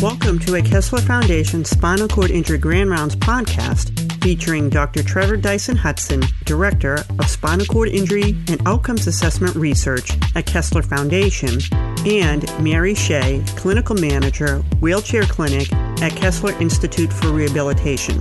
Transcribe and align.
Welcome 0.00 0.38
to 0.40 0.54
a 0.54 0.62
Kessler 0.62 1.00
Foundation 1.00 1.64
Spinal 1.64 2.06
Cord 2.06 2.30
Injury 2.30 2.56
Grand 2.56 2.88
Rounds 2.88 3.16
podcast 3.16 3.90
featuring 4.22 4.70
Dr. 4.70 5.02
Trevor 5.02 5.36
Dyson 5.36 5.74
Hudson, 5.74 6.22
Director 6.44 7.04
of 7.18 7.28
Spinal 7.28 7.66
Cord 7.66 7.88
Injury 7.88 8.36
and 8.46 8.62
Outcomes 8.64 9.08
Assessment 9.08 9.56
Research 9.56 10.12
at 10.36 10.46
Kessler 10.46 10.82
Foundation, 10.82 11.58
and 12.06 12.46
Mary 12.62 12.94
Shea, 12.94 13.42
Clinical 13.56 13.96
Manager, 13.96 14.58
Wheelchair 14.78 15.24
Clinic 15.24 15.72
at 16.00 16.12
Kessler 16.12 16.52
Institute 16.60 17.12
for 17.12 17.32
Rehabilitation. 17.32 18.20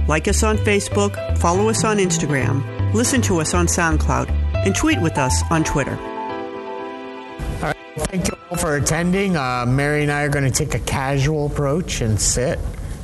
Like 0.09 0.27
us 0.29 0.43
on 0.43 0.57
Facebook, 0.59 1.39
follow 1.39 1.69
us 1.69 1.85
on 1.85 1.99
Instagram, 1.99 2.95
listen 2.95 3.23
to 3.23 3.41
us 3.41 3.55
on 3.55 3.67
SoundCloud, 3.67 4.31
and 4.67 4.75
tweet 4.75 5.01
with 5.01 5.19
us 5.19 5.43
on 5.51 5.63
Twitter. 5.63 5.97
All 5.97 7.63
right. 7.63 7.77
Thank 7.97 8.29
you 8.29 8.37
all 8.51 8.57
for 8.57 8.77
attending. 8.77 9.37
Uh, 9.37 9.67
Mary 9.67 10.03
and 10.03 10.11
I 10.11 10.23
are 10.23 10.29
going 10.29 10.51
to 10.51 10.51
take 10.51 10.75
a 10.75 10.85
casual 10.85 11.47
approach 11.47 12.01
and 12.01 12.21
sit 12.21 12.59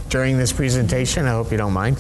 during 0.09 0.39
this 0.39 0.53
presentation. 0.53 1.27
I 1.27 1.31
hope 1.31 1.51
you 1.51 1.59
don't 1.59 1.73
mind. 1.73 1.99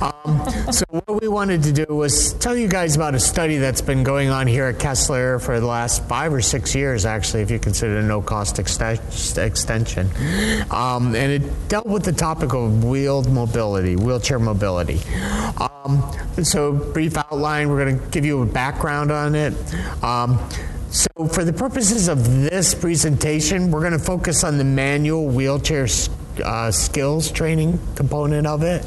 Um, 0.00 0.44
so, 0.72 0.84
what 0.90 1.22
we 1.22 1.23
wanted 1.34 1.64
to 1.64 1.72
do 1.72 1.92
was 1.92 2.32
tell 2.34 2.56
you 2.56 2.68
guys 2.68 2.94
about 2.94 3.16
a 3.16 3.18
study 3.18 3.56
that's 3.56 3.80
been 3.80 4.04
going 4.04 4.30
on 4.30 4.46
here 4.46 4.66
at 4.66 4.78
Kessler 4.78 5.40
for 5.40 5.58
the 5.58 5.66
last 5.66 6.04
five 6.04 6.32
or 6.32 6.40
six 6.40 6.76
years, 6.76 7.04
actually, 7.04 7.42
if 7.42 7.50
you 7.50 7.58
consider 7.58 7.98
a 7.98 8.02
no 8.02 8.22
cost 8.22 8.60
extension. 8.60 10.08
Um, 10.70 11.16
and 11.16 11.32
it 11.32 11.68
dealt 11.68 11.86
with 11.86 12.04
the 12.04 12.12
topic 12.12 12.54
of 12.54 12.84
wheeled 12.84 13.28
mobility, 13.28 13.96
wheelchair 13.96 14.38
mobility. 14.38 15.00
Um, 15.58 16.04
so, 16.44 16.72
brief 16.72 17.18
outline, 17.18 17.68
we're 17.68 17.84
going 17.84 17.98
to 17.98 18.06
give 18.10 18.24
you 18.24 18.40
a 18.42 18.46
background 18.46 19.10
on 19.10 19.34
it. 19.34 19.54
Um, 20.04 20.38
so, 20.90 21.26
for 21.26 21.42
the 21.42 21.52
purposes 21.52 22.06
of 22.06 22.42
this 22.42 22.76
presentation, 22.76 23.72
we're 23.72 23.80
going 23.80 23.92
to 23.92 23.98
focus 23.98 24.44
on 24.44 24.56
the 24.56 24.64
manual 24.64 25.26
wheelchair 25.26 25.88
uh, 26.40 26.70
skills 26.70 27.30
training 27.30 27.78
component 27.94 28.46
of 28.46 28.62
it. 28.62 28.84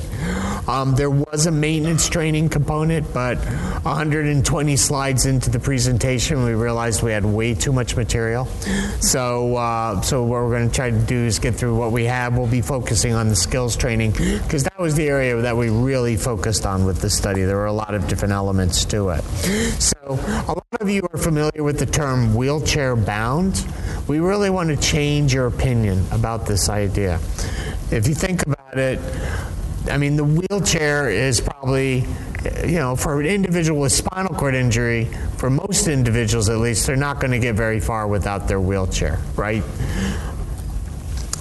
Um, 0.67 0.95
there 0.95 1.09
was 1.09 1.45
a 1.45 1.51
maintenance 1.51 2.09
training 2.09 2.49
component, 2.49 3.13
but 3.13 3.37
120 3.37 4.75
slides 4.75 5.25
into 5.25 5.49
the 5.49 5.59
presentation, 5.59 6.43
we 6.43 6.53
realized 6.53 7.03
we 7.03 7.11
had 7.11 7.25
way 7.25 7.53
too 7.53 7.71
much 7.71 7.95
material. 7.95 8.45
So, 8.99 9.55
uh, 9.55 10.01
so 10.01 10.23
what 10.23 10.41
we're 10.43 10.49
going 10.49 10.69
to 10.69 10.75
try 10.75 10.89
to 10.89 10.99
do 10.99 11.15
is 11.15 11.39
get 11.39 11.55
through 11.55 11.77
what 11.77 11.91
we 11.91 12.03
have. 12.05 12.37
We'll 12.37 12.47
be 12.47 12.61
focusing 12.61 13.13
on 13.13 13.29
the 13.29 13.35
skills 13.35 13.75
training 13.75 14.11
because 14.11 14.63
that 14.63 14.79
was 14.79 14.95
the 14.95 15.07
area 15.07 15.35
that 15.37 15.55
we 15.55 15.69
really 15.69 16.17
focused 16.17 16.65
on 16.65 16.85
with 16.85 17.01
the 17.01 17.09
study. 17.09 17.43
There 17.43 17.57
were 17.57 17.65
a 17.65 17.73
lot 17.73 17.93
of 17.93 18.07
different 18.07 18.33
elements 18.33 18.83
to 18.85 19.09
it. 19.09 19.23
So, 19.79 19.97
a 20.47 20.53
lot 20.53 20.81
of 20.81 20.89
you 20.89 21.07
are 21.13 21.17
familiar 21.17 21.63
with 21.63 21.79
the 21.79 21.85
term 21.85 22.35
wheelchair 22.35 22.95
bound. 22.95 23.65
We 24.07 24.19
really 24.19 24.49
want 24.49 24.69
to 24.69 24.77
change 24.77 25.33
your 25.33 25.47
opinion 25.47 26.05
about 26.11 26.45
this 26.45 26.69
idea. 26.69 27.19
If 27.91 28.07
you 28.07 28.15
think 28.15 28.45
about 28.45 28.77
it, 28.77 28.99
I 29.89 29.97
mean, 29.97 30.15
the 30.15 30.23
wheelchair 30.23 31.09
is 31.09 31.39
probably, 31.39 32.05
you 32.65 32.75
know, 32.75 32.95
for 32.95 33.19
an 33.19 33.25
individual 33.25 33.81
with 33.81 33.91
spinal 33.91 34.33
cord 34.35 34.55
injury, 34.55 35.05
for 35.37 35.49
most 35.49 35.87
individuals 35.87 36.49
at 36.49 36.57
least, 36.57 36.87
they're 36.87 36.95
not 36.95 37.19
going 37.19 37.31
to 37.31 37.39
get 37.39 37.55
very 37.55 37.79
far 37.79 38.07
without 38.07 38.47
their 38.47 38.59
wheelchair, 38.59 39.19
right? 39.35 39.63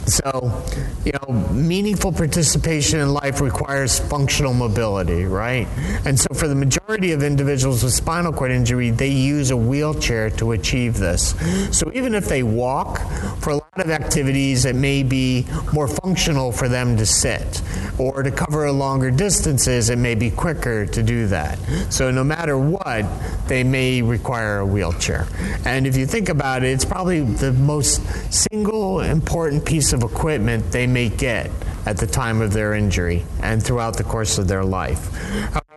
So, 0.07 0.65
you 1.05 1.13
know, 1.13 1.51
meaningful 1.51 2.13
participation 2.13 3.01
in 3.01 3.13
life 3.13 3.41
requires 3.41 3.99
functional 3.99 4.55
mobility, 4.55 5.25
right? 5.25 5.67
And 6.05 6.19
so, 6.19 6.33
for 6.33 6.47
the 6.47 6.55
majority 6.55 7.13
of 7.13 7.25
individuals 7.25 7.83
with 7.83 7.93
spinal 7.93 8.33
cord 8.33 8.53
injury, 8.53 8.91
they 8.91 9.09
use 9.09 9.51
a 9.51 9.57
wheelchair 9.57 10.31
to 10.31 10.53
achieve 10.53 10.99
this. 10.99 11.35
So, 11.77 11.91
even 11.93 12.15
if 12.15 12.29
they 12.29 12.45
walk, 12.45 13.01
for 13.41 13.51
a 13.51 13.55
lot 13.57 13.79
of 13.79 13.91
activities, 13.91 14.65
it 14.65 14.77
may 14.77 15.03
be 15.03 15.47
more 15.73 15.89
functional 15.89 16.53
for 16.53 16.69
them 16.69 16.97
to 16.97 17.07
sit. 17.07 17.63
Or 17.99 18.23
to 18.23 18.31
cover 18.31 18.71
longer 18.71 19.11
distances, 19.11 19.91
it 19.91 19.97
may 19.97 20.15
be 20.15 20.31
quicker 20.31 20.87
to 20.87 21.03
do 21.03 21.27
that. 21.29 21.59
So, 21.91 22.11
no 22.11 22.23
matter 22.23 22.57
what, 22.59 23.05
they 23.49 23.65
may 23.65 24.03
require 24.03 24.59
a 24.59 24.67
wheelchair. 24.67 25.27
And 25.65 25.87
if 25.87 25.97
you 25.97 26.07
think 26.07 26.29
about 26.29 26.63
it, 26.63 26.69
it's 26.69 26.85
probably 26.85 27.23
the 27.23 27.53
most 27.53 28.03
single 28.33 29.01
important 29.01 29.65
piece 29.65 29.93
of 29.93 29.96
of 29.97 30.11
equipment 30.11 30.71
they 30.71 30.87
may 30.87 31.09
get 31.09 31.51
at 31.87 31.97
the 31.97 32.07
time 32.07 32.43
of 32.43 32.53
their 32.53 32.75
injury 32.75 33.25
and 33.41 33.63
throughout 33.63 33.97
the 33.97 34.05
course 34.05 34.39
of 34.39 34.49
their 34.49 34.65
life. 34.65 35.13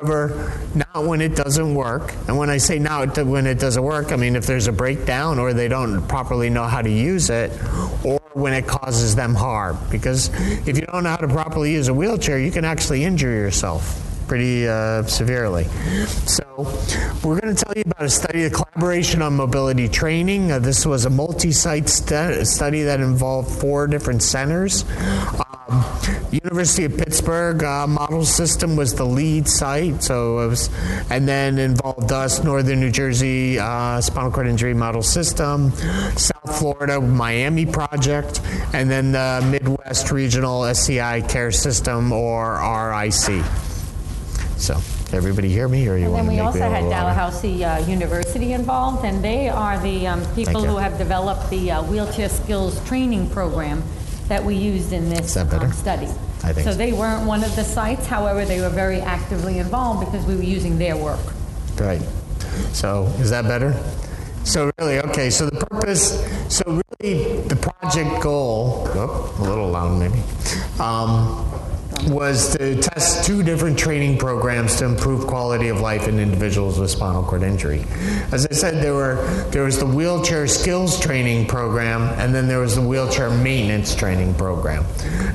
However, 0.01 0.59
not 0.75 1.05
when 1.05 1.21
it 1.21 1.35
doesn't 1.35 1.75
work. 1.75 2.13
And 2.27 2.37
when 2.37 2.49
I 2.49 2.57
say 2.57 2.79
not 2.79 3.17
when 3.17 3.45
it 3.45 3.59
doesn't 3.59 3.83
work, 3.83 4.11
I 4.11 4.15
mean 4.15 4.35
if 4.35 4.45
there's 4.45 4.67
a 4.67 4.71
breakdown 4.71 5.39
or 5.39 5.53
they 5.53 5.67
don't 5.67 6.07
properly 6.07 6.49
know 6.49 6.63
how 6.63 6.81
to 6.81 6.89
use 6.89 7.29
it 7.29 7.51
or 8.03 8.19
when 8.33 8.53
it 8.53 8.67
causes 8.67 9.15
them 9.15 9.35
harm. 9.35 9.77
Because 9.91 10.29
if 10.67 10.77
you 10.77 10.85
don't 10.87 11.03
know 11.03 11.11
how 11.11 11.17
to 11.17 11.27
properly 11.27 11.71
use 11.71 11.87
a 11.87 11.93
wheelchair, 11.93 12.39
you 12.39 12.51
can 12.51 12.65
actually 12.65 13.03
injure 13.03 13.31
yourself 13.31 14.08
pretty 14.29 14.67
uh, 14.67 15.03
severely. 15.03 15.65
So, 16.25 16.45
we're 17.23 17.39
going 17.39 17.55
to 17.55 17.65
tell 17.65 17.73
you 17.75 17.83
about 17.85 18.03
a 18.03 18.09
study 18.09 18.45
of 18.45 18.53
collaboration 18.53 19.21
on 19.21 19.35
mobility 19.35 19.89
training. 19.89 20.51
Uh, 20.51 20.59
this 20.59 20.85
was 20.85 21.05
a 21.05 21.09
multi 21.09 21.51
site 21.51 21.89
st- 21.89 22.47
study 22.47 22.83
that 22.83 22.99
involved 22.99 23.49
four 23.59 23.87
different 23.87 24.23
centers. 24.23 24.85
Um, 25.33 25.85
University 26.31 26.85
of 26.85 26.97
Pittsburgh 26.97 27.63
uh, 27.63 27.87
model 27.87 28.25
system 28.25 28.75
was 28.75 28.93
the 28.93 29.05
lead 29.05 29.47
site, 29.47 30.03
so 30.03 30.39
it 30.39 30.47
was, 30.47 30.69
and 31.09 31.27
then 31.27 31.57
involved 31.57 32.11
us, 32.11 32.43
Northern 32.43 32.79
New 32.79 32.91
Jersey 32.91 33.59
uh, 33.59 34.01
spinal 34.01 34.31
cord 34.31 34.47
injury 34.47 34.73
model 34.73 35.01
system, 35.01 35.71
South 36.17 36.59
Florida 36.59 37.01
Miami 37.01 37.65
project, 37.65 38.41
and 38.73 38.89
then 38.89 39.11
the 39.11 39.47
Midwest 39.49 40.11
Regional 40.11 40.65
SCI 40.65 41.21
Care 41.21 41.51
System 41.51 42.11
or 42.11 42.55
RIC. 42.55 43.68
So, 44.59 44.75
everybody 45.15 45.47
hear 45.47 45.69
me, 45.69 45.87
or 45.87 45.95
you 45.95 46.03
and 46.03 46.13
want 46.13 46.25
to? 46.25 46.27
Then 46.27 46.35
we 46.35 46.41
also 46.41 46.59
had 46.59 46.89
Dalhousie 46.89 47.63
uh, 47.63 47.79
University 47.87 48.51
involved, 48.51 49.05
and 49.05 49.23
they 49.23 49.47
are 49.47 49.79
the 49.81 50.05
um, 50.05 50.35
people 50.35 50.63
who 50.63 50.75
have 50.75 50.97
developed 50.97 51.49
the 51.49 51.71
uh, 51.71 51.83
wheelchair 51.83 52.27
skills 52.27 52.85
training 52.85 53.29
program 53.29 53.81
that 54.27 54.43
we 54.43 54.55
used 54.55 54.91
in 54.91 55.09
this 55.09 55.37
um, 55.37 55.71
study. 55.71 56.07
I 56.43 56.53
think 56.53 56.65
so, 56.65 56.71
so 56.71 56.77
they 56.77 56.91
weren't 56.91 57.25
one 57.25 57.43
of 57.43 57.55
the 57.55 57.63
sites. 57.63 58.05
However, 58.05 58.43
they 58.45 58.59
were 58.59 58.69
very 58.69 58.99
actively 58.99 59.59
involved 59.59 60.05
because 60.05 60.25
we 60.25 60.35
were 60.35 60.43
using 60.43 60.77
their 60.77 60.97
work. 60.97 61.19
Right. 61.77 62.01
So 62.73 63.05
is 63.19 63.29
that 63.29 63.45
better? 63.45 63.73
So 64.43 64.71
really, 64.77 64.99
okay. 64.99 65.29
So 65.29 65.49
the 65.49 65.65
purpose. 65.65 66.21
So 66.53 66.81
really, 66.99 67.41
the 67.47 67.55
project 67.55 68.21
goal. 68.21 68.87
Oh, 68.89 69.35
a 69.39 69.43
little 69.43 69.69
loud, 69.69 69.97
maybe. 69.99 70.21
Um, 70.79 71.48
was 72.07 72.55
to 72.55 72.81
test 72.81 73.25
two 73.25 73.43
different 73.43 73.77
training 73.77 74.17
programs 74.17 74.75
to 74.77 74.85
improve 74.85 75.27
quality 75.27 75.67
of 75.69 75.79
life 75.81 76.07
in 76.07 76.19
individuals 76.19 76.79
with 76.79 76.89
spinal 76.89 77.23
cord 77.23 77.43
injury. 77.43 77.85
As 78.31 78.45
I 78.45 78.53
said, 78.53 78.83
there 78.83 78.93
were 78.93 79.15
there 79.51 79.63
was 79.63 79.79
the 79.79 79.85
wheelchair 79.85 80.47
skills 80.47 80.99
training 80.99 81.47
program, 81.47 82.03
and 82.19 82.33
then 82.33 82.47
there 82.47 82.59
was 82.59 82.75
the 82.75 82.81
wheelchair 82.81 83.29
maintenance 83.29 83.95
training 83.95 84.33
program. 84.35 84.85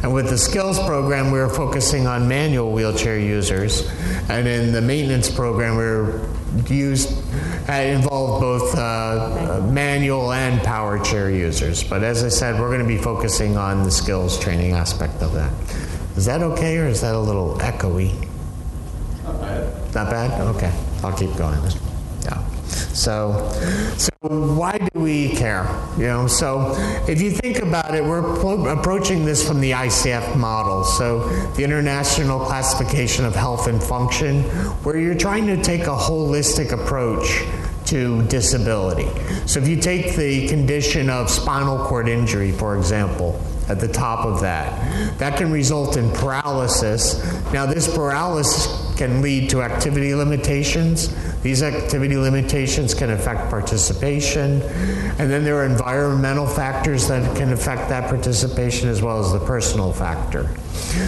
And 0.02 0.12
with 0.14 0.28
the 0.28 0.38
skills 0.38 0.78
program, 0.81 1.31
we 1.31 1.38
were 1.38 1.49
focusing 1.49 2.06
on 2.06 2.28
manual 2.28 2.72
wheelchair 2.72 3.19
users, 3.19 3.88
and 4.28 4.46
in 4.46 4.72
the 4.72 4.81
maintenance 4.81 5.31
program, 5.31 5.76
we 5.76 5.84
were 5.84 6.28
used 6.69 7.10
uh, 7.69 7.72
involved 7.72 8.40
both 8.40 8.76
uh, 8.76 9.67
manual 9.70 10.32
and 10.32 10.62
power 10.62 11.02
chair 11.02 11.31
users. 11.31 11.82
But 11.82 12.02
as 12.02 12.22
I 12.22 12.28
said, 12.28 12.60
we're 12.60 12.69
going 12.69 12.82
to 12.82 12.87
be 12.87 12.99
focusing 12.99 13.56
on 13.56 13.82
the 13.82 13.90
skills 13.90 14.38
training 14.38 14.72
aspect 14.72 15.22
of 15.22 15.32
that. 15.32 15.52
Is 16.16 16.26
that 16.26 16.43
okay, 16.43 16.78
or 16.78 16.87
is 16.87 17.00
that 17.00 17.14
a 17.14 17.19
little 17.19 17.56
echoey? 17.58 18.12
Not 19.25 19.40
bad. 19.40 19.94
Not 19.94 20.11
bad? 20.11 20.40
Okay, 20.56 20.72
I'll 21.02 21.16
keep 21.16 21.34
going. 21.37 21.58
Yeah. 22.22 22.46
So, 22.94 23.50
so 23.96 24.11
why 24.20 24.78
do 24.78 25.00
we 25.00 25.31
care? 25.31 25.66
You 25.99 26.05
know, 26.05 26.26
so 26.28 26.75
if 27.08 27.20
you 27.20 27.32
think 27.32 27.58
about 27.58 27.94
it, 27.94 28.05
we're 28.05 28.22
pro- 28.38 28.69
approaching 28.69 29.25
this 29.25 29.46
from 29.46 29.61
the 29.61 29.72
ICF 29.72 30.37
model, 30.37 30.84
so 30.84 31.28
the 31.55 31.64
International 31.64 32.38
Classification 32.38 33.25
of 33.25 33.34
Health 33.34 33.67
and 33.67 33.82
Function, 33.82 34.43
where 34.84 34.96
you're 34.96 35.17
trying 35.17 35.46
to 35.49 35.60
take 35.62 35.82
a 35.82 35.96
holistic 35.96 36.70
approach 36.70 37.43
to 37.87 38.22
disability. 38.28 39.08
So 39.46 39.60
if 39.60 39.69
you 39.69 39.76
take 39.76 40.17
the 40.17 40.49
condition 40.49 41.10
of 41.10 41.28
spinal 41.28 41.84
cord 41.84 42.08
injury, 42.08 42.52
for 42.52 42.76
example, 42.76 43.40
at 43.69 43.81
the 43.81 43.88
top 43.88 44.26
of 44.26 44.40
that. 44.40 45.19
That 45.19 45.37
can 45.38 45.50
result 45.50 45.96
in 45.96 46.11
paralysis. 46.12 47.22
Now, 47.52 47.66
this 47.66 47.93
paralysis 47.94 48.66
can 48.96 49.22
lead 49.22 49.50
to 49.50 49.62
activity 49.62 50.14
limitations. 50.14 51.14
These 51.43 51.62
activity 51.62 52.16
limitations 52.16 52.94
can 52.94 53.11
affect 53.11 53.50
participation. 53.50 54.62
And 55.19 55.31
then 55.31 55.44
there 55.44 55.56
are 55.56 55.66
environmental 55.66 56.46
factors 56.46 57.08
that 57.08 57.37
can 57.37 57.52
affect 57.52 57.88
that 57.88 58.08
participation 58.08 58.88
as 58.88 59.02
well 59.02 59.20
as 59.20 59.32
the 59.32 59.40
personal 59.40 59.93
factor. 59.93 60.49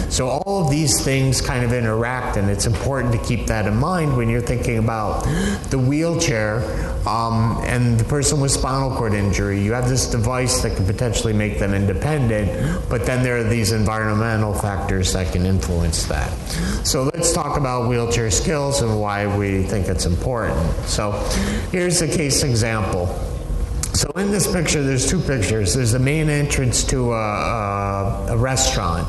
So 0.09 0.27
all 0.27 0.65
of 0.65 0.71
these 0.71 1.03
things 1.03 1.41
kind 1.41 1.63
of 1.63 1.73
interact, 1.73 2.37
and 2.37 2.49
it's 2.49 2.65
important 2.65 3.13
to 3.13 3.19
keep 3.19 3.47
that 3.47 3.65
in 3.67 3.75
mind 3.75 4.15
when 4.15 4.29
you're 4.29 4.41
thinking 4.41 4.77
about 4.77 5.23
the 5.69 5.79
wheelchair 5.79 6.59
um, 7.07 7.57
and 7.63 7.97
the 7.97 8.03
person 8.03 8.41
with 8.41 8.51
spinal 8.51 8.95
cord 8.95 9.13
injury. 9.13 9.61
You 9.61 9.71
have 9.73 9.87
this 9.87 10.09
device 10.11 10.61
that 10.61 10.75
can 10.75 10.85
potentially 10.85 11.33
make 11.33 11.57
them 11.57 11.73
independent, 11.73 12.89
but 12.89 13.05
then 13.05 13.23
there 13.23 13.37
are 13.37 13.43
these 13.43 13.71
environmental 13.71 14.53
factors 14.53 15.13
that 15.13 15.31
can 15.31 15.45
influence 15.45 16.05
that. 16.05 16.29
So 16.85 17.09
let's 17.13 17.31
talk 17.31 17.57
about 17.57 17.87
wheelchair 17.87 18.29
skills 18.29 18.81
and 18.81 18.99
why 18.99 19.25
we 19.37 19.63
think 19.63 19.87
it's 19.87 20.05
important. 20.05 20.73
So 20.85 21.11
here's 21.71 22.01
a 22.01 22.07
case 22.07 22.43
example. 22.43 23.07
So 23.93 24.11
in 24.11 24.29
this 24.29 24.51
picture, 24.51 24.83
there's 24.83 25.09
two 25.09 25.19
pictures. 25.19 25.73
There's 25.73 25.93
the 25.93 25.99
main 25.99 26.29
entrance 26.29 26.83
to 26.85 27.13
a, 27.13 27.15
a, 27.15 28.25
a, 28.29 28.37
restaurant. 28.37 29.07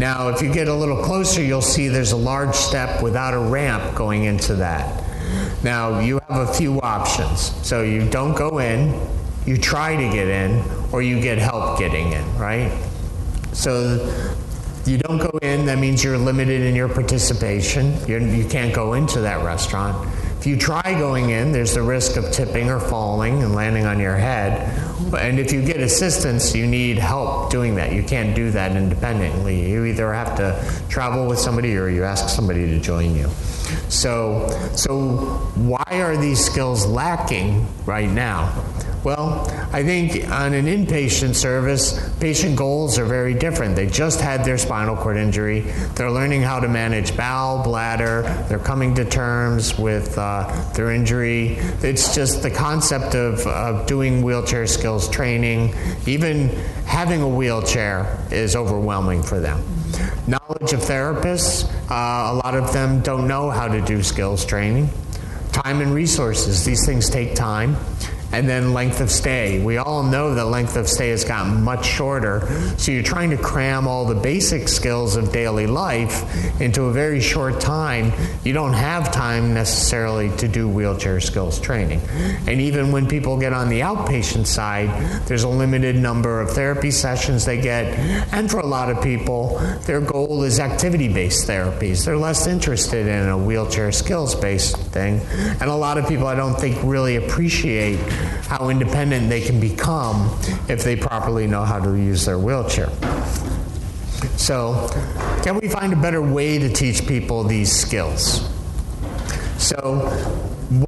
Now, 0.00 0.28
if 0.28 0.42
you 0.42 0.52
get 0.52 0.66
a 0.66 0.74
little 0.74 1.04
closer, 1.04 1.40
you'll 1.40 1.62
see 1.62 1.86
there's 1.86 2.10
a 2.10 2.16
large 2.16 2.52
step 2.52 3.00
without 3.00 3.32
a 3.32 3.38
ramp 3.38 3.94
going 3.94 4.24
into 4.24 4.56
that. 4.56 5.03
Now, 5.62 6.00
you 6.00 6.20
have 6.28 6.48
a 6.48 6.52
few 6.52 6.80
options. 6.80 7.52
So 7.66 7.82
you 7.82 8.08
don't 8.08 8.34
go 8.34 8.58
in, 8.58 9.00
you 9.46 9.56
try 9.56 9.96
to 9.96 10.12
get 10.14 10.28
in, 10.28 10.62
or 10.92 11.02
you 11.02 11.20
get 11.20 11.38
help 11.38 11.78
getting 11.78 12.12
in, 12.12 12.38
right? 12.38 12.70
So 13.52 13.96
you 14.86 14.98
don't 14.98 15.18
go 15.18 15.38
in, 15.40 15.66
that 15.66 15.78
means 15.78 16.04
you're 16.04 16.18
limited 16.18 16.62
in 16.62 16.74
your 16.74 16.88
participation. 16.88 17.96
You're, 18.06 18.20
you 18.20 18.46
can 18.46 18.66
not 18.66 18.74
go 18.74 18.92
into 18.94 19.20
that 19.20 19.42
restaurant. 19.44 20.08
If 20.38 20.46
you 20.46 20.58
try 20.58 20.82
going 20.98 21.30
in, 21.30 21.52
there's 21.52 21.72
the 21.72 21.80
risk 21.80 22.18
of 22.18 22.30
tipping 22.30 22.68
or 22.68 22.78
falling 22.78 23.42
and 23.42 23.54
landing 23.54 23.86
on 23.86 23.98
your 23.98 24.16
head. 24.16 24.78
And 25.18 25.38
if 25.38 25.52
you 25.52 25.64
get 25.64 25.78
assistance, 25.78 26.54
you 26.54 26.66
need 26.66 26.98
help 26.98 27.50
doing 27.50 27.76
that. 27.76 27.92
You 27.92 28.02
can't 28.02 28.36
do 28.36 28.50
that 28.50 28.76
independently. 28.76 29.70
You 29.70 29.86
either 29.86 30.12
have 30.12 30.36
to 30.36 30.82
travel 30.90 31.26
with 31.26 31.38
somebody 31.38 31.74
or 31.78 31.88
you 31.88 32.04
ask 32.04 32.28
somebody 32.28 32.66
to 32.66 32.78
join 32.78 33.16
you. 33.16 33.30
So, 33.88 34.48
so 34.74 35.16
why 35.54 35.84
are 36.00 36.16
these 36.16 36.44
skills 36.44 36.86
lacking 36.86 37.66
right 37.86 38.10
now? 38.10 38.64
Well, 39.04 39.46
I 39.70 39.82
think 39.82 40.30
on 40.30 40.54
an 40.54 40.64
inpatient 40.64 41.34
service, 41.34 42.00
patient 42.20 42.56
goals 42.56 42.98
are 42.98 43.04
very 43.04 43.34
different. 43.34 43.76
They 43.76 43.86
just 43.86 44.18
had 44.18 44.46
their 44.46 44.56
spinal 44.56 44.96
cord 44.96 45.18
injury. 45.18 45.60
They're 45.94 46.10
learning 46.10 46.40
how 46.40 46.58
to 46.60 46.68
manage 46.68 47.14
bowel, 47.14 47.62
bladder. 47.62 48.22
They're 48.48 48.58
coming 48.58 48.94
to 48.94 49.04
terms 49.04 49.78
with 49.78 50.16
uh, 50.16 50.72
their 50.72 50.90
injury. 50.90 51.56
It's 51.82 52.14
just 52.14 52.42
the 52.42 52.50
concept 52.50 53.14
of, 53.14 53.46
of 53.46 53.86
doing 53.86 54.22
wheelchair 54.22 54.66
skills 54.66 55.06
training, 55.10 55.74
even 56.06 56.48
having 56.86 57.20
a 57.20 57.28
wheelchair 57.28 58.26
is 58.30 58.56
overwhelming 58.56 59.22
for 59.22 59.38
them. 59.38 59.62
Knowledge 60.26 60.72
of 60.72 60.80
therapists, 60.80 61.70
uh, 61.90 62.32
a 62.32 62.36
lot 62.36 62.54
of 62.54 62.72
them 62.72 63.02
don't 63.02 63.28
know 63.28 63.50
how 63.50 63.68
to 63.68 63.82
do 63.82 64.02
skills 64.02 64.46
training. 64.46 64.88
Time 65.52 65.82
and 65.82 65.92
resources, 65.92 66.64
these 66.64 66.86
things 66.86 67.10
take 67.10 67.34
time 67.34 67.76
and 68.34 68.48
then 68.48 68.72
length 68.72 69.00
of 69.00 69.12
stay. 69.12 69.62
We 69.64 69.76
all 69.76 70.02
know 70.02 70.34
that 70.34 70.46
length 70.46 70.76
of 70.76 70.88
stay 70.88 71.10
has 71.10 71.24
gotten 71.24 71.62
much 71.62 71.86
shorter, 71.86 72.46
so 72.76 72.90
you're 72.90 73.04
trying 73.04 73.30
to 73.30 73.36
cram 73.36 73.86
all 73.86 74.04
the 74.04 74.16
basic 74.16 74.66
skills 74.68 75.14
of 75.14 75.32
daily 75.32 75.68
life 75.68 76.60
into 76.60 76.84
a 76.84 76.92
very 76.92 77.20
short 77.20 77.60
time. 77.60 78.12
You 78.42 78.52
don't 78.52 78.72
have 78.72 79.12
time 79.12 79.54
necessarily 79.54 80.36
to 80.38 80.48
do 80.48 80.68
wheelchair 80.68 81.20
skills 81.20 81.60
training. 81.60 82.00
And 82.48 82.60
even 82.60 82.90
when 82.90 83.06
people 83.06 83.38
get 83.38 83.52
on 83.52 83.68
the 83.68 83.80
outpatient 83.80 84.46
side, 84.46 84.88
there's 85.26 85.44
a 85.44 85.48
limited 85.48 85.94
number 85.94 86.40
of 86.40 86.50
therapy 86.50 86.90
sessions 86.90 87.44
they 87.44 87.60
get, 87.60 87.86
and 88.32 88.50
for 88.50 88.58
a 88.58 88.66
lot 88.66 88.90
of 88.90 89.00
people, 89.00 89.58
their 89.86 90.00
goal 90.00 90.42
is 90.42 90.58
activity 90.58 91.06
based 91.06 91.46
therapies. 91.46 92.04
They're 92.04 92.16
less 92.16 92.48
interested 92.48 93.06
in 93.06 93.28
a 93.28 93.38
wheelchair 93.38 93.92
skills 93.92 94.34
based 94.34 94.76
thing. 94.76 95.20
And 95.60 95.70
a 95.70 95.76
lot 95.76 95.98
of 95.98 96.08
people 96.08 96.26
I 96.26 96.34
don't 96.34 96.58
think 96.58 96.76
really 96.82 97.16
appreciate 97.16 98.00
how 98.24 98.68
independent 98.68 99.28
they 99.28 99.40
can 99.40 99.60
become 99.60 100.38
if 100.68 100.84
they 100.84 100.96
properly 100.96 101.46
know 101.46 101.64
how 101.64 101.78
to 101.78 101.94
use 101.94 102.24
their 102.24 102.38
wheelchair. 102.38 102.90
So, 104.36 104.88
can 105.42 105.58
we 105.58 105.68
find 105.68 105.92
a 105.92 105.96
better 105.96 106.22
way 106.22 106.58
to 106.58 106.72
teach 106.72 107.06
people 107.06 107.44
these 107.44 107.70
skills? 107.70 108.48
So, 109.58 110.10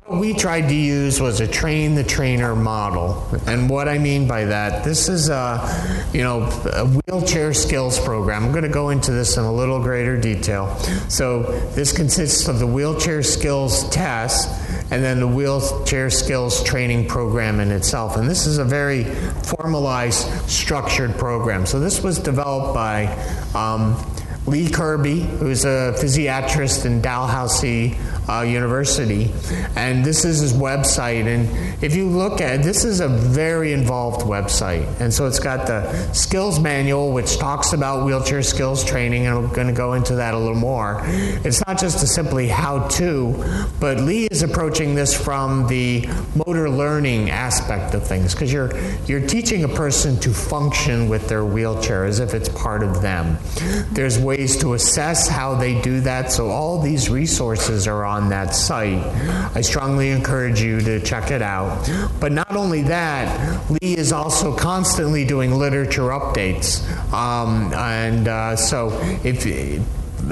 what 0.08 0.18
we 0.18 0.34
tried 0.34 0.68
to 0.68 0.74
use 0.74 1.20
was 1.20 1.40
a 1.40 1.46
train 1.46 1.94
the 1.94 2.04
trainer 2.04 2.56
model. 2.56 3.26
And 3.46 3.68
what 3.68 3.88
I 3.88 3.98
mean 3.98 4.26
by 4.26 4.44
that, 4.46 4.84
this 4.84 5.08
is 5.08 5.28
a, 5.28 6.08
you 6.12 6.22
know, 6.22 6.42
a 6.72 6.86
wheelchair 6.86 7.52
skills 7.54 8.00
program. 8.00 8.44
I'm 8.44 8.50
going 8.52 8.64
to 8.64 8.68
go 8.68 8.90
into 8.90 9.12
this 9.12 9.36
in 9.36 9.44
a 9.44 9.52
little 9.52 9.80
greater 9.80 10.18
detail. 10.18 10.76
So 11.08 11.42
this 11.74 11.92
consists 11.92 12.48
of 12.48 12.58
the 12.58 12.66
wheelchair 12.66 13.22
skills 13.22 13.88
test 13.90 14.48
and 14.90 15.02
then 15.02 15.20
the 15.20 15.26
wheelchair 15.26 16.10
skills 16.10 16.62
training 16.62 17.08
program 17.08 17.60
in 17.60 17.72
itself. 17.72 18.16
And 18.16 18.28
this 18.28 18.46
is 18.46 18.58
a 18.58 18.64
very 18.64 19.04
formalized, 19.04 20.28
structured 20.48 21.16
program. 21.16 21.66
So 21.66 21.80
this 21.80 22.02
was 22.02 22.18
developed 22.18 22.74
by 22.74 23.06
um, 23.54 23.96
Lee 24.46 24.70
Kirby, 24.70 25.20
who's 25.22 25.64
a 25.64 25.92
physiatrist 25.98 26.86
in 26.86 27.00
Dalhousie 27.00 27.96
uh, 28.28 28.42
University, 28.42 29.32
and 29.74 30.04
this 30.04 30.24
is 30.24 30.38
his 30.38 30.52
website. 30.52 31.26
And 31.26 31.82
if 31.82 31.96
you 31.96 32.08
look 32.08 32.40
at 32.40 32.60
it, 32.60 32.62
this 32.62 32.84
is 32.84 33.00
a 33.00 33.08
very 33.08 33.72
involved 33.72 34.24
website. 34.24 34.86
And 35.00 35.12
so 35.12 35.26
it's 35.26 35.40
got 35.40 35.66
the 35.66 36.12
skills 36.12 36.60
manual, 36.60 37.12
which 37.12 37.38
talks 37.38 37.72
about 37.72 38.04
wheelchair 38.04 38.42
skills 38.42 38.84
training, 38.84 39.26
and 39.26 39.36
I'm 39.36 39.52
going 39.52 39.66
to 39.66 39.72
go 39.72 39.94
into 39.94 40.14
that 40.16 40.34
a 40.34 40.38
little 40.38 40.54
more. 40.54 41.00
It's 41.04 41.64
not 41.66 41.78
just 41.80 42.02
a 42.04 42.06
simply 42.06 42.46
how 42.46 42.86
to, 42.88 43.68
but 43.80 43.98
Lee 43.98 44.26
is 44.26 44.42
approaching 44.42 44.94
this 44.94 45.12
from 45.12 45.66
the 45.66 46.06
motor 46.46 46.70
learning 46.70 47.30
aspect 47.30 47.94
of 47.94 48.06
things, 48.06 48.32
because 48.32 48.52
you're 48.52 48.76
you're 49.06 49.26
teaching 49.26 49.64
a 49.64 49.68
person 49.68 50.18
to 50.20 50.30
function 50.30 51.08
with 51.08 51.28
their 51.28 51.44
wheelchair 51.44 52.04
as 52.04 52.20
if 52.20 52.32
it's 52.32 52.48
part 52.48 52.84
of 52.84 53.02
them. 53.02 53.38
There's 53.90 54.18
ways 54.18 54.35
to 54.36 54.74
assess 54.74 55.28
how 55.28 55.54
they 55.54 55.80
do 55.80 56.00
that. 56.02 56.30
So 56.30 56.50
all 56.50 56.82
these 56.82 57.08
resources 57.08 57.86
are 57.86 58.04
on 58.04 58.16
on 58.26 58.30
that 58.30 58.54
site. 58.54 59.04
I 59.54 59.60
strongly 59.60 60.10
encourage 60.10 60.60
you 60.60 60.80
to 60.80 61.00
check 61.00 61.30
it 61.30 61.42
out. 61.42 61.88
But 62.18 62.32
not 62.32 62.56
only 62.56 62.82
that, 62.82 63.70
Lee 63.70 63.96
is 63.96 64.12
also 64.12 64.56
constantly 64.56 65.24
doing 65.24 65.52
literature 65.52 66.08
updates. 66.08 66.82
Um, 67.12 67.72
and 67.74 68.26
uh, 68.26 68.56
so 68.56 68.98
if 69.22 69.46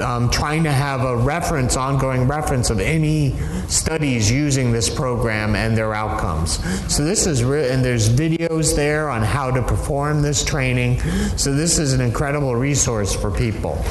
um, 0.01 0.29
trying 0.29 0.63
to 0.63 0.71
have 0.71 1.01
a 1.01 1.15
reference, 1.17 1.77
ongoing 1.77 2.27
reference 2.27 2.69
of 2.69 2.79
any 2.79 3.35
studies 3.67 4.31
using 4.31 4.71
this 4.71 4.93
program 4.93 5.55
and 5.55 5.77
their 5.77 5.93
outcomes. 5.93 6.59
So 6.93 7.03
this 7.03 7.25
is, 7.25 7.43
re- 7.43 7.69
and 7.69 7.83
there's 7.83 8.09
videos 8.09 8.75
there 8.75 9.09
on 9.09 9.21
how 9.21 9.51
to 9.51 9.61
perform 9.61 10.21
this 10.21 10.43
training. 10.43 10.99
So 11.37 11.53
this 11.53 11.79
is 11.79 11.93
an 11.93 12.01
incredible 12.01 12.55
resource 12.55 13.15
for 13.15 13.31
people. 13.31 13.83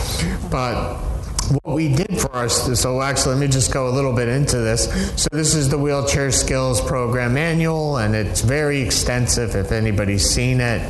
But 0.51 1.01
we 1.75 1.95
did 1.95 2.21
for 2.21 2.35
us, 2.37 2.81
so 2.81 3.03
actually, 3.03 3.35
let 3.35 3.41
me 3.41 3.49
just 3.49 3.73
go 3.73 3.89
a 3.89 3.93
little 3.93 4.13
bit 4.13 4.29
into 4.29 4.59
this. 4.59 4.85
So, 5.21 5.29
this 5.33 5.55
is 5.55 5.69
the 5.69 5.79
Wheelchair 5.79 6.31
Skills 6.31 6.81
Program 6.81 7.35
Manual, 7.35 7.99
and 7.99 8.15
it's 8.15 8.41
very 8.41 8.81
extensive 8.81 9.55
if 9.57 9.73
anybody's 9.73 10.29
seen 10.29 10.61
it. 10.61 10.81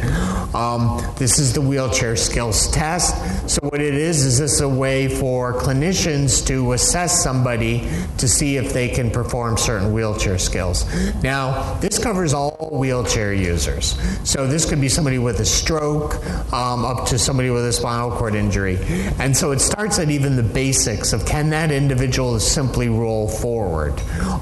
Um, 0.54 1.02
this 1.16 1.38
is 1.38 1.52
the 1.52 1.60
Wheelchair 1.60 2.16
Skills 2.16 2.70
Test. 2.70 3.14
So 3.50 3.60
what 3.68 3.80
it 3.80 3.94
is 3.94 4.24
is 4.24 4.38
this 4.38 4.60
a 4.60 4.68
way 4.68 5.08
for 5.08 5.52
clinicians 5.54 6.46
to 6.46 6.72
assess 6.72 7.22
somebody 7.22 7.88
to 8.18 8.28
see 8.28 8.56
if 8.56 8.72
they 8.72 8.88
can 8.88 9.10
perform 9.10 9.56
certain 9.56 9.92
wheelchair 9.92 10.38
skills. 10.38 10.84
Now, 11.22 11.74
this 11.80 11.98
covers 11.98 12.32
all 12.32 12.70
wheelchair 12.72 13.34
users. 13.34 13.98
So 14.28 14.46
this 14.46 14.68
could 14.68 14.80
be 14.80 14.88
somebody 14.88 15.18
with 15.18 15.40
a 15.40 15.44
stroke 15.44 16.24
um, 16.52 16.84
up 16.84 17.06
to 17.08 17.18
somebody 17.18 17.50
with 17.50 17.66
a 17.66 17.72
spinal 17.72 18.10
cord 18.10 18.34
injury. 18.34 18.78
And 19.18 19.36
so 19.36 19.52
it 19.52 19.60
starts 19.60 19.98
at 19.98 20.10
even 20.10 20.36
the 20.36 20.42
basics 20.74 21.12
of 21.12 21.24
can 21.24 21.50
that 21.50 21.70
individual 21.70 22.40
simply 22.40 22.88
roll 22.88 23.28
forward, 23.28 23.94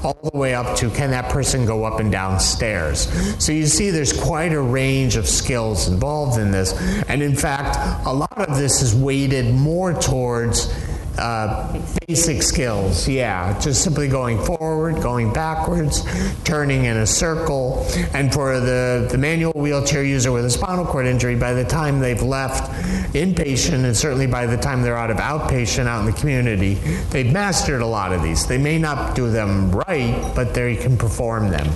all 0.03 0.17
the 0.23 0.35
way 0.35 0.55
up 0.55 0.75
to 0.75 0.89
can 0.89 1.11
that 1.11 1.29
person 1.29 1.63
go 1.63 1.83
up 1.83 1.99
and 1.99 2.11
down 2.11 2.39
stairs. 2.39 3.07
So 3.37 3.51
you 3.51 3.67
see 3.67 3.91
there's 3.91 4.13
quite 4.13 4.51
a 4.51 4.59
range 4.59 5.15
of 5.15 5.27
skills 5.27 5.87
involved 5.87 6.39
in 6.39 6.49
this. 6.49 6.73
And 7.07 7.21
in 7.21 7.35
fact, 7.35 7.77
a 8.07 8.11
lot 8.11 8.49
of 8.49 8.57
this 8.57 8.81
is 8.81 8.95
weighted 8.95 9.53
more 9.53 9.93
towards 9.93 10.73
uh, 11.17 11.79
basic 12.07 12.41
skills, 12.41 13.07
yeah, 13.07 13.57
just 13.59 13.83
simply 13.83 14.07
going 14.07 14.43
forward, 14.43 15.01
going 15.01 15.31
backwards, 15.31 16.03
turning 16.43 16.85
in 16.85 16.97
a 16.97 17.07
circle. 17.07 17.85
And 18.13 18.33
for 18.33 18.59
the, 18.59 19.07
the 19.11 19.17
manual 19.17 19.53
wheelchair 19.53 20.03
user 20.03 20.31
with 20.31 20.45
a 20.45 20.49
spinal 20.49 20.85
cord 20.85 21.05
injury, 21.05 21.35
by 21.35 21.53
the 21.53 21.65
time 21.65 21.99
they've 21.99 22.21
left 22.21 22.71
inpatient 23.13 23.83
and 23.85 23.95
certainly 23.95 24.27
by 24.27 24.45
the 24.45 24.57
time 24.57 24.81
they're 24.81 24.97
out 24.97 25.11
of 25.11 25.17
outpatient 25.17 25.85
out 25.85 26.05
in 26.05 26.11
the 26.11 26.19
community, 26.19 26.75
they've 27.09 27.31
mastered 27.31 27.81
a 27.81 27.87
lot 27.87 28.11
of 28.11 28.23
these. 28.23 28.47
They 28.47 28.57
may 28.57 28.79
not 28.79 29.15
do 29.15 29.29
them 29.29 29.71
right, 29.71 30.31
but 30.35 30.53
they 30.53 30.75
can 30.75 30.97
perform 30.97 31.49
them. 31.49 31.67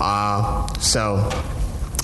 Uh, 0.00 0.66
so, 0.78 1.28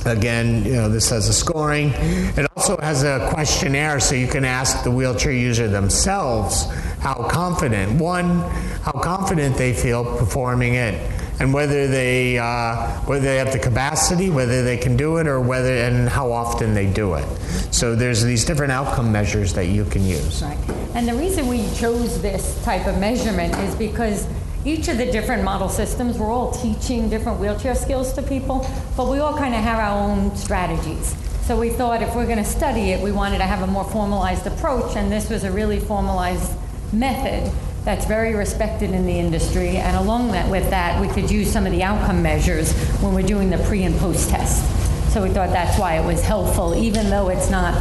Again, 0.05 0.65
you 0.65 0.75
know, 0.75 0.89
this 0.89 1.09
has 1.11 1.29
a 1.29 1.33
scoring. 1.33 1.91
It 2.37 2.47
also 2.57 2.77
has 2.79 3.05
a 3.05 3.29
questionnaire 3.33 4.01
so 4.01 4.15
you 4.15 4.29
can 4.29 4.45
ask 4.45 4.85
the 4.85 4.91
wheelchair 4.91 5.33
user 5.33 5.69
themselves 5.69 6.67
how 7.01 7.29
confident, 7.31 8.01
one, 8.01 8.41
how 8.83 8.93
confident 8.93 9.57
they 9.57 9.73
feel 9.73 10.05
performing 10.05 10.75
it 10.75 10.95
and 11.41 11.53
whether 11.53 11.89
they 11.89 12.39
uh, 12.39 12.89
whether 13.07 13.25
they 13.25 13.37
have 13.37 13.53
the 13.53 13.59
capacity, 13.59 14.31
whether 14.31 14.63
they 14.63 14.77
can 14.77 14.97
do 14.97 15.17
it, 15.17 15.27
or 15.27 15.41
whether 15.41 15.75
and 15.75 16.09
how 16.09 16.31
often 16.31 16.75
they 16.75 16.87
do 16.87 17.15
it. 17.15 17.25
So 17.73 17.97
there's 17.97 18.23
these 18.23 18.45
different 18.45 18.73
outcome 18.73 19.11
measures 19.11 19.53
that 19.55 19.67
you 19.67 19.85
can 19.85 20.05
use. 20.05 20.43
Right. 20.43 20.59
And 20.95 21.09
the 21.09 21.15
reason 21.15 21.49
we 21.49 21.69
chose 21.75 22.21
this 22.23 22.63
type 22.65 22.87
of 22.87 22.99
measurement 22.99 23.57
is 23.59 23.75
because 23.75 24.29
each 24.65 24.89
of 24.89 24.97
the 24.97 25.07
different 25.07 25.45
model 25.45 25.69
systems, 25.69 26.19
we're 26.19 26.31
all 26.31 26.51
teaching 26.53 27.11
different 27.11 27.39
wheelchair 27.39 27.75
skills 27.75 28.13
to 28.15 28.23
people, 28.23 28.67
but 28.97 29.11
we 29.11 29.19
all 29.19 29.37
kind 29.37 29.55
of 29.55 29.61
have 29.61 29.79
our 29.79 30.01
own 30.01 30.35
strategies. 30.37 31.15
So 31.43 31.59
we 31.59 31.69
thought 31.69 32.01
if 32.01 32.15
we're 32.15 32.25
going 32.25 32.39
to 32.39 32.45
study 32.45 32.93
it, 32.93 33.03
we 33.03 33.13
wanted 33.13 33.39
to 33.39 33.45
have 33.45 33.63
a 33.63 33.67
more 33.67 33.85
formalized 33.85 34.47
approach, 34.47 34.97
and 34.97 35.13
this 35.13 35.29
was 35.29 35.45
a 35.45 35.51
really 35.51 35.79
formalized 35.79 36.51
method 36.95 37.53
that's 37.85 38.07
very 38.07 38.35
respected 38.35 38.93
in 38.93 39.05
the 39.05 39.19
industry. 39.19 39.77
And 39.77 39.95
along 39.97 40.33
that, 40.33 40.51
with 40.51 40.71
that, 40.71 40.99
we 40.99 41.09
could 41.09 41.31
use 41.31 41.53
some 41.53 41.67
of 41.67 41.73
the 41.73 41.83
outcome 41.83 42.23
measures 42.23 42.73
when 43.03 43.13
we're 43.13 43.27
doing 43.27 43.51
the 43.51 43.59
pre 43.59 43.83
and 43.83 43.95
post 43.99 44.31
test. 44.31 44.65
So 45.13 45.23
we 45.23 45.29
thought 45.29 45.51
that's 45.51 45.79
why 45.79 45.99
it 45.99 46.07
was 46.07 46.23
helpful, 46.23 46.75
even 46.75 47.11
though 47.11 47.29
it's 47.29 47.51
not 47.51 47.75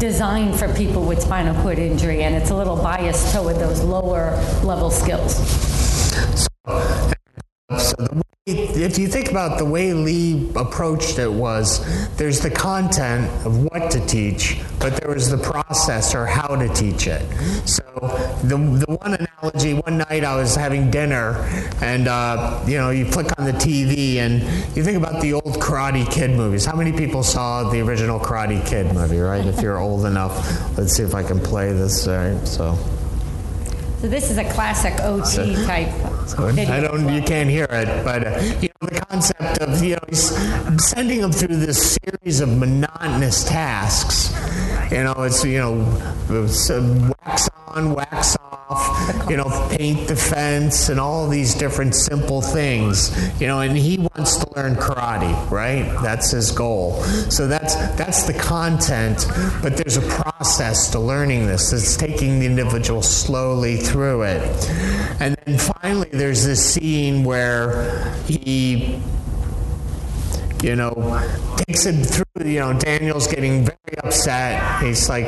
designed 0.00 0.58
for 0.58 0.66
people 0.74 1.04
with 1.04 1.22
spinal 1.22 1.54
cord 1.62 1.78
injury, 1.78 2.24
and 2.24 2.34
it's 2.34 2.50
a 2.50 2.56
little 2.56 2.76
biased 2.76 3.32
toward 3.32 3.56
those 3.56 3.80
lower 3.84 4.32
level 4.64 4.90
skills. 4.90 5.36
So 7.78 7.94
the 8.46 8.82
if 8.94 9.00
you 9.00 9.08
think 9.08 9.28
about 9.28 9.58
the 9.58 9.64
way 9.64 9.92
Lee 9.92 10.48
approached 10.54 11.18
it 11.18 11.32
was 11.32 11.82
there's 12.16 12.38
the 12.38 12.50
content 12.50 13.28
of 13.44 13.64
what 13.64 13.90
to 13.90 14.06
teach, 14.06 14.60
but 14.78 14.94
there 14.94 15.12
was 15.12 15.28
the 15.28 15.36
process 15.36 16.14
or 16.14 16.26
how 16.26 16.46
to 16.54 16.72
teach 16.74 17.08
it. 17.08 17.22
So 17.66 17.82
the, 18.44 18.56
the 18.56 18.96
one 19.00 19.14
analogy, 19.14 19.74
one 19.74 19.98
night 19.98 20.22
I 20.22 20.36
was 20.36 20.54
having 20.54 20.92
dinner 20.92 21.34
and, 21.82 22.06
uh, 22.06 22.62
you 22.68 22.76
know, 22.76 22.90
you 22.90 23.04
click 23.10 23.36
on 23.36 23.46
the 23.46 23.52
TV 23.52 24.18
and 24.18 24.40
you 24.76 24.84
think 24.84 24.96
about 24.96 25.20
the 25.20 25.32
old 25.32 25.58
Karate 25.60 26.08
Kid 26.08 26.30
movies. 26.30 26.64
How 26.64 26.76
many 26.76 26.92
people 26.92 27.24
saw 27.24 27.68
the 27.68 27.80
original 27.80 28.20
Karate 28.20 28.64
Kid 28.64 28.94
movie, 28.94 29.18
right? 29.18 29.44
if 29.44 29.60
you're 29.60 29.78
old 29.78 30.06
enough. 30.06 30.78
Let's 30.78 30.94
see 30.94 31.02
if 31.02 31.16
I 31.16 31.24
can 31.24 31.40
play 31.40 31.72
this. 31.72 32.06
Right, 32.06 32.38
so. 32.46 32.78
So 34.00 34.08
this 34.08 34.30
is 34.30 34.38
a 34.38 34.44
classic 34.52 35.00
OT 35.00 35.56
type. 35.64 35.90
So 36.28 36.46
I 36.46 36.80
don't, 36.80 37.12
you 37.12 37.22
can't 37.22 37.50
hear 37.50 37.66
it, 37.70 38.04
but 38.04 38.26
uh, 38.26 38.40
you 38.60 38.68
the 38.86 39.00
concept 39.08 39.58
of 39.58 39.82
you 39.82 39.96
know 39.96 40.76
sending 40.78 41.20
them 41.20 41.32
through 41.32 41.56
this 41.56 41.96
series 41.96 42.40
of 42.40 42.48
monotonous 42.58 43.44
tasks. 43.44 44.32
You 44.90 45.04
know, 45.04 45.22
it's 45.22 45.44
you 45.44 45.58
know, 45.58 46.14
it's, 46.30 46.70
uh, 46.70 47.12
wax 47.24 47.48
on, 47.68 47.94
wax 47.94 48.36
off 48.36 48.54
off, 48.68 49.30
you 49.30 49.36
know, 49.36 49.68
paint 49.70 50.08
the 50.08 50.16
fence 50.16 50.88
and 50.88 50.98
all 50.98 51.28
these 51.28 51.54
different 51.54 51.94
simple 51.94 52.40
things. 52.40 53.10
You 53.40 53.46
know, 53.46 53.60
and 53.60 53.76
he 53.76 53.98
wants 53.98 54.36
to 54.38 54.52
learn 54.54 54.76
karate, 54.76 55.50
right? 55.50 55.84
That's 56.02 56.30
his 56.30 56.50
goal. 56.50 57.02
So 57.30 57.46
that's 57.46 57.74
that's 57.96 58.24
the 58.24 58.34
content, 58.34 59.26
but 59.62 59.76
there's 59.76 59.96
a 59.96 60.02
process 60.02 60.90
to 60.90 60.98
learning 60.98 61.46
this. 61.46 61.72
It's 61.72 61.96
taking 61.96 62.40
the 62.40 62.46
individual 62.46 63.02
slowly 63.02 63.76
through 63.76 64.22
it. 64.22 64.70
And 65.20 65.36
then 65.44 65.58
finally 65.58 66.08
there's 66.12 66.44
this 66.44 66.74
scene 66.74 67.24
where 67.24 68.14
he 68.26 69.00
you 70.64 70.76
know, 70.76 71.20
takes 71.68 71.84
him 71.84 72.02
through, 72.02 72.46
you 72.46 72.58
know, 72.58 72.72
Daniel's 72.72 73.26
getting 73.26 73.64
very 73.64 73.98
upset. 74.02 74.82
He's 74.82 75.08
like, 75.10 75.26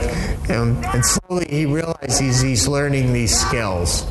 and 0.48 1.04
slowly 1.04 1.46
he 1.48 1.66
realizes 1.66 2.40
he's 2.40 2.66
learning 2.66 3.12
these 3.12 3.38
skills. 3.38 4.06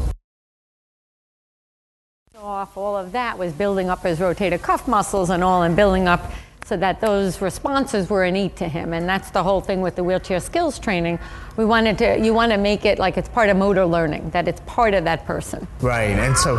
Off 2.38 2.78
all 2.78 2.96
of 2.96 3.12
that 3.14 3.40
was 3.40 3.52
building 3.54 3.90
up 3.90 4.04
his 4.04 4.20
rotator 4.20 4.62
cuff 4.62 4.88
muscles 4.88 5.32
and 5.32 5.44
all, 5.44 5.64
and 5.64 5.76
building 5.76 6.08
up 6.08 6.32
so 6.66 6.76
that 6.76 7.00
those 7.00 7.42
responses 7.42 8.10
were 8.10 8.26
innate 8.26 8.56
to 8.56 8.68
him. 8.68 8.92
And 8.92 9.08
that's 9.08 9.30
the 9.30 9.44
whole 9.44 9.62
thing 9.62 9.82
with 9.82 9.96
the 9.96 10.04
wheelchair 10.04 10.40
skills 10.40 10.80
training. 10.80 11.20
We 11.58 11.64
wanted 11.64 12.00
to, 12.00 12.20
you 12.20 12.34
want 12.34 12.52
to 12.54 12.58
make 12.58 12.86
it 12.86 12.98
like 12.98 13.18
it's 13.18 13.30
part 13.30 13.50
of 13.50 13.58
motor 13.58 13.86
learning, 13.86 14.32
that 14.32 14.48
it's 14.48 14.60
part 14.66 14.96
of 14.96 15.04
that 15.04 15.26
person. 15.26 15.68
Right. 15.80 16.18
And 16.18 16.36
so, 16.36 16.56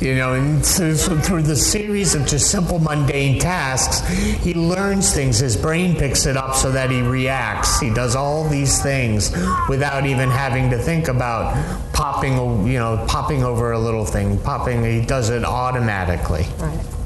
you 0.00 0.14
know, 0.14 0.32
and 0.32 0.64
so, 0.64 0.94
so 0.94 1.18
through 1.18 1.42
the 1.42 1.54
series 1.54 2.14
of 2.14 2.26
just 2.26 2.50
simple 2.50 2.78
mundane 2.78 3.38
tasks, 3.38 4.08
he 4.42 4.54
learns 4.54 5.14
things. 5.14 5.38
His 5.38 5.58
brain 5.58 5.94
picks 5.94 6.24
it 6.24 6.38
up 6.38 6.54
so 6.54 6.72
that 6.72 6.90
he 6.90 7.02
reacts. 7.02 7.78
He 7.80 7.92
does 7.92 8.16
all 8.16 8.48
these 8.48 8.82
things 8.82 9.30
without 9.68 10.06
even 10.06 10.30
having 10.30 10.70
to 10.70 10.78
think 10.78 11.08
about 11.08 11.92
popping, 11.92 12.66
you 12.66 12.78
know, 12.78 13.04
popping 13.06 13.44
over 13.44 13.72
a 13.72 13.78
little 13.78 14.06
thing, 14.06 14.38
popping, 14.40 14.82
he 14.82 15.04
does 15.04 15.28
it 15.28 15.44
automatically. 15.44 16.46
Right. 16.58 16.99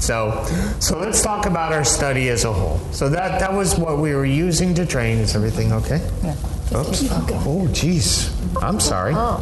So, 0.00 0.44
so 0.80 0.98
let's 0.98 1.22
talk 1.22 1.46
about 1.46 1.72
our 1.72 1.84
study 1.84 2.30
as 2.30 2.44
a 2.44 2.52
whole. 2.52 2.78
So 2.92 3.08
that 3.10 3.38
that 3.40 3.52
was 3.52 3.76
what 3.78 3.98
we 3.98 4.14
were 4.14 4.24
using 4.24 4.74
to 4.74 4.86
train. 4.86 5.18
Is 5.18 5.36
everything 5.36 5.72
okay? 5.72 6.00
Yeah. 6.22 6.32
Oops. 6.74 7.02
Oh, 7.10 7.66
jeez. 7.70 8.30
I'm 8.62 8.80
sorry. 8.80 9.12
Oh. 9.14 9.40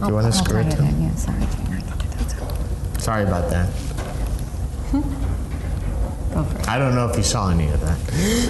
Do 0.00 0.06
you 0.08 0.14
want 0.14 0.26
to 0.26 0.32
screw 0.32 0.60
it? 0.60 0.70
Too? 0.70 0.84
Yeah, 0.84 1.14
sorry. 1.16 1.46
Sorry 2.98 3.22
about 3.24 3.50
that. 3.50 3.68
I 6.68 6.78
don't 6.78 6.94
know 6.94 7.08
if 7.08 7.16
you 7.16 7.22
saw 7.22 7.50
any 7.50 7.68
of 7.68 7.80
that. 7.80 7.98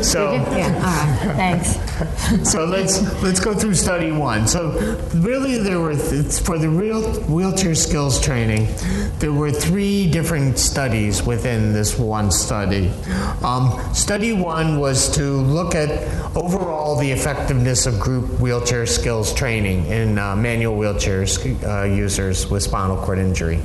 So 0.04 0.34
yeah, 0.34 0.74
all 0.76 1.26
right, 1.26 1.36
thanks. 1.36 2.50
so 2.50 2.64
let's 2.64 3.00
let's 3.22 3.40
go 3.40 3.54
through 3.54 3.74
study 3.74 4.12
one. 4.12 4.46
So 4.46 4.70
really, 5.14 5.58
there 5.58 5.80
were 5.80 5.94
th- 5.94 6.40
for 6.40 6.58
the 6.58 6.68
real 6.68 7.02
wheelchair 7.22 7.74
skills 7.74 8.20
training, 8.20 8.68
there 9.18 9.32
were 9.32 9.50
three 9.50 10.10
different 10.10 10.58
studies 10.58 11.22
within 11.22 11.72
this 11.72 11.98
one 11.98 12.30
study. 12.30 12.90
Um, 13.42 13.80
study 13.94 14.32
one 14.32 14.78
was 14.78 15.14
to 15.16 15.22
look 15.22 15.74
at 15.74 15.90
overall 16.36 16.96
the 16.96 17.10
effectiveness 17.10 17.86
of 17.86 17.98
group 17.98 18.40
wheelchair 18.40 18.86
skills 18.86 19.34
training 19.34 19.86
in 19.86 20.18
uh, 20.18 20.36
manual 20.36 20.76
wheelchairs 20.76 21.38
uh, 21.64 21.84
users 21.84 22.48
with 22.48 22.62
spinal 22.62 22.96
cord 22.96 23.18
injury. 23.18 23.60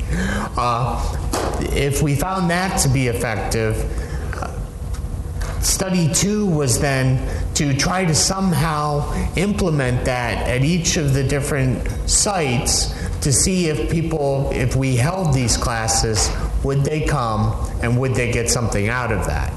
Uh, 0.58 1.27
if 1.74 2.02
we 2.02 2.16
found 2.16 2.50
that 2.50 2.80
to 2.82 2.90
be 2.90 3.08
effective 3.08 3.76
Study 5.68 6.12
two 6.14 6.46
was 6.46 6.80
then 6.80 7.20
to 7.56 7.76
try 7.76 8.06
to 8.06 8.16
somehow 8.16 9.14
implement 9.36 10.06
that 10.06 10.48
at 10.48 10.64
each 10.64 10.96
of 10.98 11.14
the 11.14 11.24
different 11.24 11.88
sites 12.10 12.94
to 13.22 13.34
see 13.34 13.68
if 13.68 13.92
people, 13.92 14.50
if 14.54 14.76
we 14.76 14.96
held 14.96 15.34
these 15.34 15.58
classes, 15.58 16.32
would 16.64 16.86
they 16.86 17.02
come 17.02 17.54
and 17.82 18.00
would 18.00 18.16
they 18.16 18.32
get 18.32 18.50
something 18.50 18.88
out 18.88 19.12
of 19.12 19.26
that? 19.26 19.52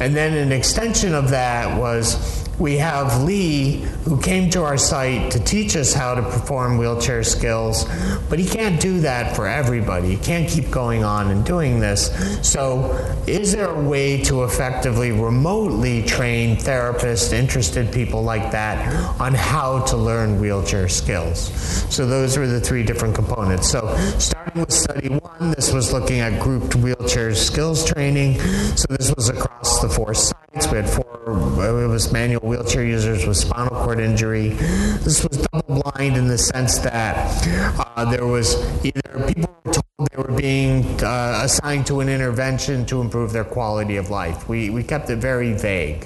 And 0.00 0.14
then 0.14 0.36
an 0.36 0.52
extension 0.52 1.14
of 1.14 1.30
that 1.30 1.78
was 1.78 2.37
we 2.58 2.76
have 2.78 3.22
Lee, 3.22 3.76
who 4.04 4.20
came 4.20 4.50
to 4.50 4.64
our 4.64 4.76
site 4.76 5.30
to 5.30 5.38
teach 5.38 5.76
us 5.76 5.92
how 5.92 6.14
to 6.14 6.22
perform 6.22 6.76
wheelchair 6.76 7.22
skills, 7.22 7.84
but 8.28 8.38
he 8.38 8.46
can't 8.46 8.80
do 8.80 9.00
that 9.00 9.36
for 9.36 9.46
everybody. 9.46 10.08
He 10.08 10.16
can't 10.16 10.48
keep 10.48 10.70
going 10.70 11.04
on 11.04 11.30
and 11.30 11.44
doing 11.44 11.78
this. 11.78 12.10
So, 12.48 12.92
is 13.26 13.52
there 13.52 13.68
a 13.68 13.80
way 13.80 14.22
to 14.24 14.44
effectively 14.44 15.12
remotely 15.12 16.02
train 16.02 16.56
therapists, 16.56 17.32
interested 17.32 17.92
people 17.92 18.22
like 18.22 18.50
that, 18.50 18.92
on 19.20 19.34
how 19.34 19.84
to 19.86 19.96
learn 19.96 20.40
wheelchair 20.40 20.88
skills? 20.88 21.52
So, 21.94 22.06
those 22.06 22.36
were 22.36 22.48
the 22.48 22.60
three 22.60 22.82
different 22.82 23.14
components. 23.14 23.70
So, 23.70 23.94
starting 24.18 24.60
with 24.60 24.72
study 24.72 25.08
one, 25.08 25.52
this 25.52 25.72
was 25.72 25.92
looking 25.92 26.20
at 26.20 26.40
grouped 26.42 26.74
wheelchair 26.74 27.34
skills 27.34 27.84
training. 27.84 28.40
So, 28.76 28.86
this 28.90 29.14
was 29.14 29.28
across 29.28 29.80
the 29.80 29.88
four 29.88 30.14
sites. 30.14 30.47
We 30.66 30.76
had 30.76 30.90
four, 30.90 31.84
it 31.84 31.86
was 31.86 32.12
manual 32.12 32.40
wheelchair 32.46 32.84
users 32.84 33.24
with 33.24 33.36
spinal 33.36 33.74
cord 33.84 34.00
injury. 34.00 34.48
This 34.50 35.24
was 35.24 35.38
double 35.38 35.82
blind 35.82 36.16
in 36.16 36.26
the 36.26 36.36
sense 36.36 36.78
that 36.80 37.46
uh, 37.78 38.04
there 38.10 38.26
was 38.26 38.56
either 38.84 39.00
people 39.26 39.54
were 39.64 39.72
told 39.72 39.84
they 40.10 40.16
were 40.16 40.32
being 40.32 40.84
uh, 41.02 41.40
assigned 41.42 41.86
to 41.86 42.00
an 42.00 42.08
intervention 42.08 42.84
to 42.86 43.00
improve 43.00 43.32
their 43.32 43.44
quality 43.44 43.96
of 43.96 44.10
life. 44.10 44.48
We, 44.48 44.70
we 44.70 44.82
kept 44.82 45.10
it 45.10 45.16
very 45.16 45.52
vague. 45.54 46.04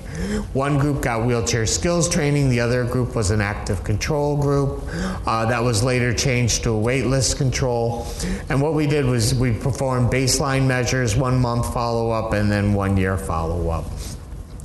One 0.52 0.78
group 0.78 1.02
got 1.02 1.26
wheelchair 1.26 1.66
skills 1.66 2.08
training, 2.08 2.50
the 2.50 2.60
other 2.60 2.84
group 2.84 3.14
was 3.14 3.30
an 3.30 3.40
active 3.40 3.82
control 3.84 4.36
group. 4.36 4.82
Uh, 5.26 5.46
that 5.46 5.62
was 5.62 5.82
later 5.82 6.12
changed 6.14 6.62
to 6.64 6.70
a 6.70 6.82
waitlist 6.82 7.36
control. 7.36 8.06
And 8.48 8.60
what 8.60 8.74
we 8.74 8.86
did 8.86 9.06
was 9.06 9.34
we 9.34 9.52
performed 9.52 10.10
baseline 10.10 10.66
measures, 10.66 11.16
one 11.16 11.40
month 11.40 11.72
follow 11.72 12.10
up, 12.10 12.32
and 12.32 12.50
then 12.50 12.74
one 12.74 12.96
year 12.96 13.16
follow 13.16 13.70
up. 13.70 13.86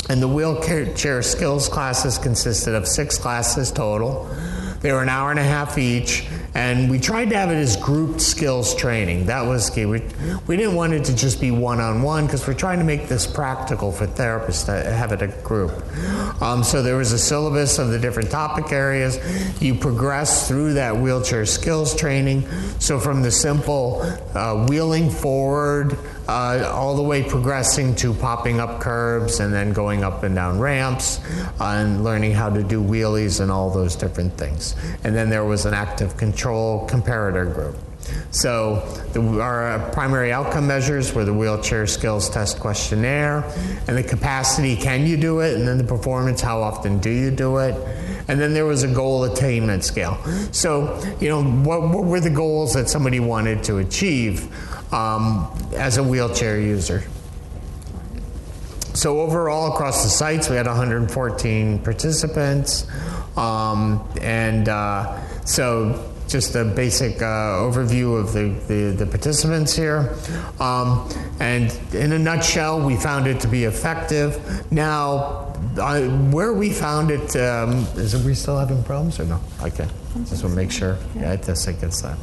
And 0.09 0.21
the 0.21 0.27
wheelchair 0.27 1.21
skills 1.21 1.67
classes 1.67 2.17
consisted 2.17 2.73
of 2.75 2.87
six 2.87 3.17
classes 3.17 3.71
total. 3.71 4.33
They 4.81 4.91
were 4.91 5.01
an 5.01 5.09
hour 5.09 5.31
and 5.31 5.39
a 5.39 5.43
half 5.43 5.77
each, 5.77 6.27
and 6.53 6.89
we 6.89 6.99
tried 6.99 7.31
to 7.31 7.35
have 7.35 7.49
it 7.49 7.55
as 7.55 7.75
grouped 7.77 8.21
skills 8.21 8.75
training. 8.75 9.25
That 9.25 9.41
was 9.41 9.71
key. 9.71 9.85
We, 9.85 10.03
we 10.45 10.55
didn't 10.55 10.75
want 10.75 10.93
it 10.93 11.03
to 11.05 11.15
just 11.15 11.41
be 11.41 11.49
one 11.49 11.79
on 11.79 12.03
one 12.03 12.25
because 12.25 12.47
we're 12.47 12.53
trying 12.53 12.77
to 12.77 12.85
make 12.85 13.07
this 13.07 13.25
practical 13.25 13.91
for 13.91 14.05
therapists 14.05 14.65
to 14.67 14.89
have 14.91 15.11
it 15.11 15.23
a 15.23 15.27
group. 15.43 15.71
Um, 16.41 16.63
so 16.63 16.83
there 16.83 16.95
was 16.95 17.11
a 17.11 17.17
syllabus 17.17 17.79
of 17.79 17.89
the 17.89 17.97
different 17.97 18.29
topic 18.29 18.71
areas. 18.71 19.19
You 19.59 19.73
progress 19.73 20.47
through 20.47 20.75
that 20.75 20.95
wheelchair 20.95 21.47
skills 21.47 21.95
training. 21.95 22.47
So 22.79 22.99
from 22.99 23.23
the 23.23 23.31
simple 23.31 24.03
uh, 24.35 24.67
wheeling 24.67 25.09
forward, 25.09 25.97
uh, 26.27 26.69
all 26.73 26.95
the 26.95 27.01
way 27.01 27.23
progressing 27.23 27.95
to 27.95 28.13
popping 28.13 28.59
up 28.59 28.81
curbs 28.81 29.39
and 29.39 29.53
then 29.53 29.71
going 29.73 30.03
up 30.03 30.23
and 30.23 30.35
down 30.35 30.59
ramps 30.59 31.19
uh, 31.59 31.77
and 31.77 32.03
learning 32.03 32.33
how 32.33 32.49
to 32.49 32.63
do 32.63 32.83
wheelies 32.83 33.39
and 33.39 33.51
all 33.51 33.69
those 33.69 33.95
different 33.95 34.37
things. 34.37 34.75
And 35.03 35.15
then 35.15 35.29
there 35.29 35.45
was 35.45 35.65
an 35.65 35.73
active 35.73 36.17
control 36.17 36.87
comparator 36.87 37.53
group. 37.53 37.77
So 38.31 38.79
the, 39.13 39.41
our 39.41 39.79
primary 39.91 40.31
outcome 40.31 40.67
measures 40.67 41.13
were 41.13 41.25
the 41.25 41.33
wheelchair 41.33 41.87
skills 41.87 42.29
test 42.29 42.59
questionnaire 42.59 43.43
and 43.87 43.97
the 43.97 44.03
capacity, 44.03 44.75
can 44.75 45.05
you 45.05 45.17
do 45.17 45.39
it? 45.39 45.55
And 45.55 45.67
then 45.67 45.77
the 45.77 45.83
performance, 45.83 46.41
how 46.41 46.61
often 46.61 46.99
do 46.99 47.09
you 47.09 47.31
do 47.31 47.57
it? 47.57 47.75
And 48.29 48.39
then 48.39 48.53
there 48.53 48.65
was 48.65 48.83
a 48.83 48.93
goal 48.93 49.23
attainment 49.23 49.83
scale. 49.83 50.17
So, 50.51 51.01
you 51.19 51.29
know, 51.29 51.43
what, 51.43 51.81
what 51.81 52.03
were 52.03 52.19
the 52.19 52.29
goals 52.29 52.73
that 52.73 52.89
somebody 52.89 53.19
wanted 53.19 53.63
to 53.65 53.77
achieve? 53.77 54.49
Um, 54.91 55.47
as 55.75 55.97
a 55.97 56.03
wheelchair 56.03 56.59
user. 56.59 57.03
So 58.93 59.21
overall, 59.21 59.73
across 59.73 60.03
the 60.03 60.09
sites, 60.09 60.49
we 60.49 60.55
had 60.55 60.65
114 60.65 61.79
participants, 61.79 62.87
um, 63.37 64.07
and 64.19 64.67
uh, 64.67 65.21
so 65.45 66.11
just 66.27 66.55
a 66.55 66.65
basic 66.65 67.21
uh, 67.21 67.61
overview 67.61 68.19
of 68.19 68.33
the, 68.33 68.49
the, 68.67 68.95
the 68.97 69.05
participants 69.05 69.75
here. 69.75 70.15
Um, 70.59 71.09
and 71.39 71.71
in 71.93 72.11
a 72.13 72.19
nutshell, 72.19 72.85
we 72.85 72.95
found 72.95 73.27
it 73.27 73.39
to 73.41 73.47
be 73.47 73.63
effective. 73.63 74.71
Now, 74.71 75.53
uh, 75.77 76.01
where 76.31 76.53
we 76.53 76.71
found 76.71 77.11
it, 77.11 77.35
um, 77.35 77.85
is 77.95 78.13
it, 78.13 78.25
we 78.25 78.33
still 78.33 78.57
having 78.57 78.83
problems 78.83 79.19
or 79.19 79.25
no? 79.25 79.39
Okay, 79.61 79.87
just 80.25 80.43
want 80.43 80.53
to 80.53 80.55
make 80.55 80.71
sure. 80.71 80.97
Yeah, 81.15 81.35
think 81.35 81.83
it's 81.83 82.01
that. 82.01 82.17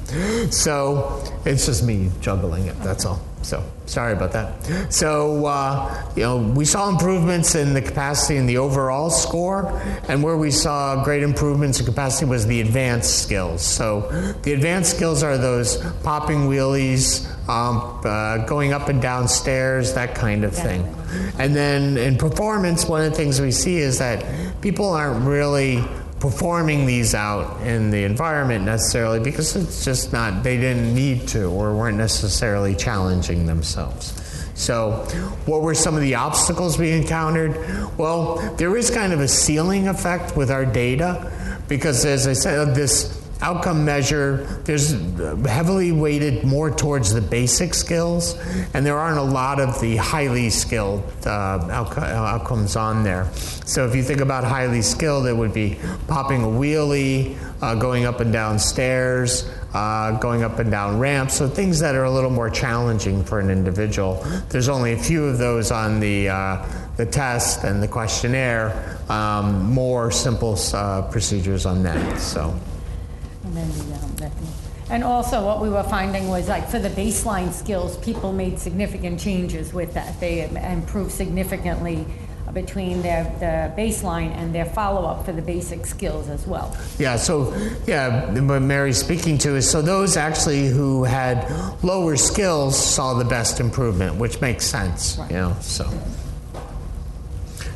So 0.53 1.23
it's 1.45 1.67
just 1.67 1.85
me 1.85 2.11
juggling 2.21 2.67
it, 2.67 2.79
that's 2.81 3.05
all. 3.05 3.21
So 3.43 3.63
sorry 3.85 4.15
about 4.15 4.33
that. 4.33 4.93
So 4.93 5.45
uh, 5.45 6.13
you 6.17 6.23
know, 6.23 6.39
we 6.39 6.65
saw 6.65 6.89
improvements 6.89 7.55
in 7.55 7.75
the 7.75 7.83
capacity 7.83 8.39
and 8.39 8.49
the 8.49 8.57
overall 8.57 9.11
score, 9.11 9.81
and 10.09 10.23
where 10.23 10.37
we 10.37 10.51
saw 10.51 11.05
great 11.05 11.23
improvements 11.23 11.79
in 11.79 11.87
capacity 11.87 12.25
was 12.25 12.47
the 12.47 12.61
advanced 12.63 13.23
skills. 13.23 13.63
So 13.63 14.01
the 14.43 14.55
advanced 14.55 14.97
skills 14.97 15.23
are 15.23 15.37
those 15.37 15.77
popping 16.03 16.49
wheelies, 16.49 17.27
um, 17.49 18.01
uh, 18.05 18.47
going 18.47 18.73
up 18.73 18.89
and 18.89 19.03
down 19.03 19.29
stairs, 19.29 19.93
that 19.95 20.15
kind 20.15 20.45
of 20.45 20.55
thing. 20.55 20.83
And 21.39 21.55
then 21.55 21.99
in 21.99 22.17
performance, 22.17 22.87
one 22.87 23.05
of 23.05 23.11
the 23.11 23.17
things 23.17 23.41
we 23.41 23.53
see 23.53 23.77
is 23.77 23.99
that 23.99 24.25
people 24.63 24.89
aren't 24.89 25.27
really 25.27 25.85
performing 26.25 26.87
these 26.87 27.15
out 27.15 27.61
in 27.67 27.91
the 27.91 28.03
environment 28.03 28.65
necessarily 28.65 29.21
because 29.21 29.55
it's 29.57 29.85
just 29.85 30.11
not, 30.11 30.43
they 30.43 30.57
didn't 30.57 30.95
need 30.95 31.29
to 31.29 31.45
or 31.45 31.77
weren't 31.77 31.99
necessarily 31.99 32.75
challenging 32.75 33.45
themselves. 33.45 34.19
So, 34.55 35.05
what 35.45 35.61
were 35.61 35.75
some 35.75 35.95
of 35.97 36.01
the 36.01 36.15
obstacles 36.15 36.79
we 36.79 36.93
encountered? 36.93 37.59
Well, 37.99 38.37
there 38.57 38.75
is 38.75 38.91
kind 38.91 39.13
of 39.13 39.21
a 39.21 39.29
ceiling 39.29 39.87
effect 39.87 40.35
with 40.35 40.51
our 40.51 40.65
data 40.65 41.61
because, 41.69 42.07
as 42.07 42.27
I 42.27 42.33
said, 42.33 42.75
this 42.75 43.23
outcome 43.45 43.85
measure, 43.85 44.39
there's 44.65 44.93
heavily 45.47 45.93
weighted 45.93 46.45
more 46.45 46.71
towards 46.71 47.13
the 47.13 47.21
basic 47.21 47.75
skills, 47.75 48.39
and 48.73 48.87
there 48.87 48.97
aren't 48.97 49.19
a 49.19 49.23
lot 49.23 49.61
of 49.61 49.79
the 49.83 49.97
highly 49.97 50.49
skilled 50.49 51.03
uh, 51.27 51.69
outcomes 51.71 52.75
on 52.75 53.05
there. 53.05 53.31
So 53.67 53.87
if 53.87 53.95
you 53.95 54.03
think 54.03 54.21
about 54.21 54.45
highly 54.45 54.81
skilled, 54.81 55.27
it 55.27 55.37
would 55.37 55.53
be 55.53 55.79
popping 56.09 56.43
a 56.43 56.47
wheelie, 56.47 57.37
uh, 57.61 57.75
going 57.75 58.07
up 58.07 58.21
and 58.21 58.33
down 58.33 58.59
stairs, 58.59 59.47
uh, 59.75 60.13
going 60.19 60.43
up 60.43 60.59
and 60.59 60.71
down 60.71 60.99
ramps, 60.99 61.35
so 61.35 61.47
things 61.47 61.79
that 61.81 61.95
are 61.95 62.05
a 62.05 62.11
little 62.11 62.31
more 62.31 62.49
challenging 62.49 63.23
for 63.25 63.41
an 63.41 63.51
individual. 63.51 64.25
There's 64.49 64.71
only 64.71 64.95
a 64.95 64.99
few 64.99 65.23
of 65.25 65.37
those 65.37 65.71
on 65.71 66.01
the 66.01 66.31
uh, 66.31 66.67
the 66.97 67.05
test 67.05 67.65
and 67.65 67.83
the 67.83 67.89
questionnaire. 67.89 68.99
Um, 69.11 69.71
more 69.71 70.11
simple 70.11 70.59
uh, 70.73 71.03
procedures 71.11 71.67
on 71.67 71.83
that. 71.83 72.19
So. 72.19 72.59
And 73.57 73.71
then 73.71 74.17
the, 74.17 74.27
um, 74.27 74.33
and 74.91 75.05
also 75.05 75.45
what 75.45 75.61
we 75.61 75.69
were 75.69 75.83
finding 75.85 76.29
was 76.29 76.49
like 76.49 76.69
for 76.69 76.79
the 76.79 76.91
baseline 76.91 77.53
skills, 77.53 77.97
people 77.99 78.33
made 78.33 78.59
significant 78.59 79.19
changes 79.21 79.73
with 79.73 79.95
that. 79.95 80.21
They 80.21 80.49
improved 80.49 81.13
significantly 81.13 82.07
between 82.53 83.03
their 83.03 83.25
the 83.41 83.81
baseline 83.81 84.31
and 84.37 84.55
their 84.55 84.65
follow-up 84.65 85.25
for 85.25 85.33
the 85.33 85.43
basic 85.43 85.87
skills 85.87 86.29
as 86.29 86.47
well. 86.47 86.77
Yeah, 86.99 87.17
so 87.17 87.53
yeah, 87.87 88.31
what 88.41 88.63
Mary's 88.63 88.99
speaking 88.99 89.39
to 89.39 89.57
is 89.57 89.69
so 89.69 89.83
those 89.83 90.17
actually 90.17 90.69
who 90.69 91.05
had 91.05 91.51
lower 91.83 92.17
skills 92.17 92.79
saw 92.79 93.15
the 93.15 93.25
best 93.25 93.61
improvement, 93.61 94.17
which 94.17 94.41
makes 94.41 94.65
sense, 94.65 95.19
right. 95.19 95.31
you 95.31 95.37
know, 95.37 95.57
so. 95.61 95.91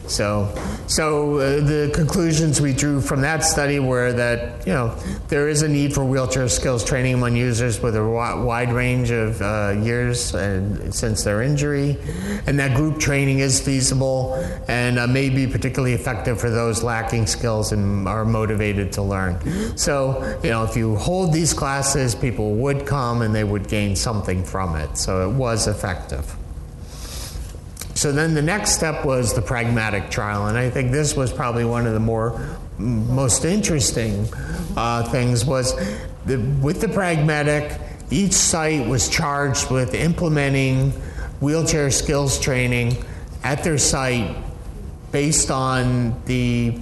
So, 0.09 0.55
so 0.87 1.37
uh, 1.37 1.61
the 1.61 1.91
conclusions 1.95 2.61
we 2.61 2.73
drew 2.73 3.01
from 3.01 3.21
that 3.21 3.45
study 3.45 3.79
were 3.79 4.13
that 4.15 4.67
you 4.67 4.73
know 4.73 4.97
there 5.29 5.49
is 5.49 5.63
a 5.63 5.69
need 5.69 5.93
for 5.95 6.05
wheelchair 6.05 6.49
skills 6.49 6.85
training 6.85 7.15
among 7.15 7.37
users 7.37 7.81
with 7.81 7.95
a 7.97 8.05
wide 8.05 8.73
range 8.73 9.11
of 9.11 9.41
uh, 9.43 9.75
years 9.83 10.35
and 10.35 10.95
since 10.95 11.25
their 11.25 11.43
injury, 11.43 11.97
and 12.47 12.59
that 12.59 12.75
group 12.75 12.99
training 12.99 13.41
is 13.41 13.61
feasible 13.61 14.35
and 14.69 14.99
uh, 14.99 15.07
may 15.07 15.29
be 15.29 15.47
particularly 15.47 15.95
effective 15.95 16.41
for 16.41 16.51
those 16.51 16.83
lacking 16.83 17.27
skills 17.27 17.73
and 17.73 18.09
are 18.09 18.25
motivated 18.25 18.93
to 18.93 19.03
learn. 19.03 19.77
So, 19.77 20.39
you 20.43 20.51
know, 20.51 20.65
if 20.65 20.77
you 20.77 20.97
hold 20.97 21.33
these 21.33 21.53
classes, 21.53 22.15
people 22.15 22.55
would 22.57 22.87
come 22.87 23.23
and 23.23 23.35
they 23.35 23.45
would 23.45 23.69
gain 23.69 23.97
something 23.97 24.45
from 24.45 24.77
it. 24.77 24.97
So 24.97 25.29
it 25.29 25.35
was 25.35 25.67
effective. 25.67 26.35
So 27.99 28.13
then 28.13 28.33
the 28.33 28.43
next 28.43 28.77
step 28.77 29.05
was 29.05 29.35
the 29.35 29.43
pragmatic 29.43 30.09
trial, 30.09 30.47
and 30.47 30.57
I 30.57 30.71
think 30.71 30.93
this 30.93 31.17
was 31.17 31.33
probably 31.33 31.65
one 31.65 31.85
of 31.85 31.95
the 31.95 31.99
more 31.99 32.57
most 32.79 33.45
interesting 33.45 34.29
uh, 34.77 35.03
things 35.11 35.45
was 35.45 35.75
the, 36.25 36.37
with 36.63 36.81
the 36.81 36.87
pragmatic, 36.87 37.77
each 38.13 38.35
site 38.35 38.87
was 38.87 39.09
charged 39.09 39.69
with 39.69 39.95
implementing 39.95 40.93
wheelchair 41.41 41.91
skills 41.91 42.39
training 42.39 43.05
at 43.43 43.65
their 43.65 43.79
site 43.79 44.37
based 45.11 45.51
on 45.51 46.23
the 46.27 46.79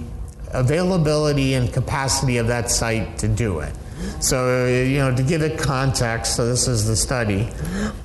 availability 0.51 1.55
and 1.55 1.73
capacity 1.73 2.37
of 2.37 2.45
that 2.45 2.69
site 2.69 3.17
to 3.17 3.27
do 3.27 3.61
it. 3.61 3.73
So, 4.19 4.65
you 4.67 4.97
know, 4.99 5.15
to 5.15 5.23
give 5.23 5.41
it 5.41 5.57
context, 5.57 6.35
so 6.35 6.45
this 6.47 6.67
is 6.67 6.87
the 6.87 6.95
study, 6.95 7.49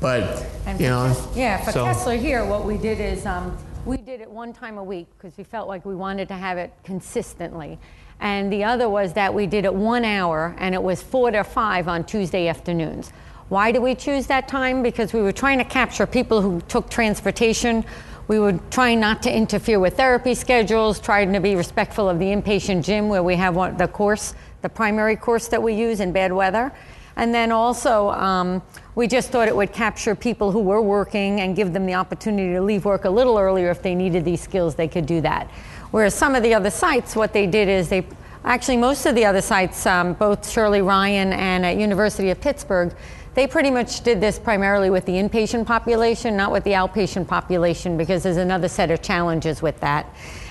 but 0.01 0.47
And 0.67 0.81
you 0.81 0.89
know, 0.89 1.13
Kes- 1.15 1.37
Yeah, 1.37 1.59
for 1.65 1.73
so- 1.73 1.85
Kessler 1.85 2.17
here, 2.17 2.45
what 2.45 2.65
we 2.65 2.77
did 2.79 3.01
is, 3.01 3.27
um, 3.27 3.57
we 3.85 3.97
did 3.97 4.13
did 4.13 4.21
it 4.21 4.31
one 4.31 4.53
time 4.53 4.77
a 4.77 4.85
week 4.85 5.07
because 5.17 5.37
we 5.39 5.43
felt 5.45 5.67
like 5.67 5.87
we 5.87 5.95
wanted 5.95 6.29
to 6.29 6.35
have 6.35 6.59
it 6.59 6.71
consistently. 6.85 7.79
And 8.21 8.53
the 8.53 8.63
other 8.63 8.89
was 8.89 9.15
that 9.15 9.33
we 9.33 9.47
did 9.47 9.65
it 9.65 9.75
one 9.75 10.05
hour 10.05 10.55
and 10.59 10.75
it 10.75 10.83
was 10.83 11.03
four 11.03 11.31
to 11.31 11.43
five 11.43 11.89
on 11.89 12.05
Tuesday 12.05 12.47
afternoons. 12.47 13.11
Why 13.49 13.73
did 13.73 13.81
we 13.83 13.95
choose 13.95 14.27
that 14.27 14.49
time? 14.49 14.83
Because 14.83 15.15
we 15.15 15.23
were 15.23 15.33
trying 15.33 15.57
to 15.59 15.65
capture 15.65 16.07
people 16.07 16.43
who 16.43 16.61
took 16.69 16.91
transportation. 16.91 17.85
We 18.29 18.39
were 18.39 18.53
trying 18.71 19.01
not 19.01 19.23
to 19.23 19.35
interfere 19.35 19.81
with 19.81 19.97
therapy 19.97 20.35
schedules, 20.35 21.01
trying 21.01 21.33
to 21.33 21.41
be 21.41 21.57
respectful 21.57 22.09
of 22.09 22.19
the 22.19 22.27
inpatient 22.27 22.85
gym 22.85 23.09
where 23.09 23.23
we 23.23 23.37
have 23.37 23.57
one, 23.57 23.79
the 23.79 23.89
course, 23.89 24.35
the 24.63 24.69
primary 24.69 25.17
course 25.17 25.49
that 25.49 25.63
we 25.63 25.75
use 25.75 26.01
in 26.01 26.13
bad 26.13 26.33
weather. 26.33 26.73
And 27.17 27.35
then 27.35 27.53
also, 27.53 28.11
um, 28.11 28.63
we 28.95 29.07
just 29.07 29.31
thought 29.31 29.49
it 29.49 29.55
would 29.55 29.73
capture 29.73 30.15
people 30.15 30.51
who 30.51 30.61
were 30.61 30.81
working 30.81 31.41
and 31.41 31.55
give 31.55 31.73
them 31.73 31.85
the 31.85 31.95
opportunity 31.95 32.55
to 32.55 32.63
leave 32.63 32.85
work 32.85 33.05
a 33.05 33.11
little 33.11 33.39
earlier 33.39 33.71
if 33.71 33.83
they 33.83 33.95
needed 33.95 34.25
these 34.25 34.41
skills, 34.41 34.75
they 34.75 34.89
could 34.89 35.07
do 35.07 35.21
that. 35.21 35.51
Whereas 35.91 36.15
some 36.15 36.35
of 36.35 36.43
the 36.43 36.55
other 36.55 36.71
sites, 36.71 37.15
what 37.15 37.35
they 37.35 37.47
did 37.47 37.69
is 37.69 37.91
they 37.91 38.07
actually 38.45 38.79
most 38.79 39.05
of 39.05 39.15
the 39.15 39.27
other 39.27 39.43
sites, 39.43 39.85
um, 39.87 40.15
both 40.15 40.49
Shirley 40.49 40.81
Ryan 40.81 41.33
and 41.33 41.67
at 41.67 41.77
University 41.77 42.31
of 42.31 42.41
Pittsburgh, 42.41 42.95
they 43.35 43.47
pretty 43.47 43.71
much 43.71 44.03
did 44.03 44.21
this 44.21 44.39
primarily 44.39 44.91
with 44.91 45.07
the 45.07 45.13
inpatient 45.13 45.67
population, 45.67 46.37
not 46.37 46.53
with 46.53 46.65
the 46.65 46.73
outpatient 46.73 47.27
population, 47.27 47.97
because 47.97 48.23
there's 48.23 48.37
another 48.37 48.69
set 48.69 48.91
of 48.91 49.01
challenges 49.01 49.63
with 49.63 49.79
that. 49.81 50.07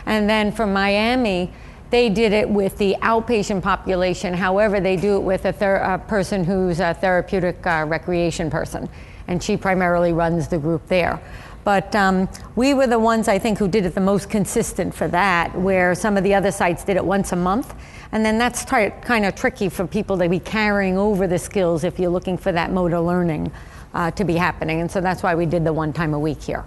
And 0.05 0.29
then 0.29 0.51
from 0.51 0.73
Miami, 0.73 1.51
they 1.91 2.09
did 2.09 2.33
it 2.33 2.49
with 2.49 2.77
the 2.77 2.95
outpatient 3.01 3.61
population. 3.61 4.33
However, 4.33 4.79
they 4.79 4.95
do 4.95 5.17
it 5.17 5.21
with 5.21 5.45
a, 5.45 5.93
a 5.93 5.97
person 5.99 6.43
who's 6.43 6.79
a 6.79 6.93
therapeutic 6.93 7.65
uh, 7.67 7.85
recreation 7.87 8.49
person, 8.49 8.89
and 9.27 9.43
she 9.43 9.57
primarily 9.57 10.13
runs 10.13 10.47
the 10.47 10.57
group 10.57 10.87
there. 10.87 11.21
But 11.63 11.95
um, 11.95 12.27
we 12.55 12.73
were 12.73 12.87
the 12.87 12.97
ones, 12.97 13.27
I 13.27 13.37
think, 13.37 13.59
who 13.59 13.67
did 13.67 13.85
it 13.85 13.93
the 13.93 14.01
most 14.01 14.29
consistent 14.29 14.95
for 14.95 15.07
that, 15.09 15.53
where 15.55 15.93
some 15.93 16.17
of 16.17 16.23
the 16.23 16.33
other 16.33 16.51
sites 16.51 16.83
did 16.83 16.95
it 16.95 17.05
once 17.05 17.33
a 17.33 17.35
month. 17.35 17.75
And 18.13 18.25
then 18.25 18.37
that's 18.37 18.65
kind 18.65 19.25
of 19.25 19.35
tricky 19.35 19.69
for 19.69 19.85
people 19.85 20.17
to 20.17 20.27
be 20.27 20.39
carrying 20.39 20.97
over 20.97 21.27
the 21.27 21.37
skills 21.37 21.83
if 21.83 21.99
you're 21.99 22.09
looking 22.09 22.37
for 22.37 22.51
that 22.51 22.71
motor 22.71 22.99
learning 22.99 23.51
uh, 23.93 24.11
to 24.11 24.23
be 24.23 24.35
happening. 24.35 24.81
And 24.81 24.89
so 24.89 25.01
that's 25.01 25.21
why 25.21 25.35
we 25.35 25.45
did 25.45 25.63
the 25.63 25.73
one 25.73 25.93
time 25.93 26.13
a 26.13 26.19
week 26.19 26.41
here. 26.41 26.65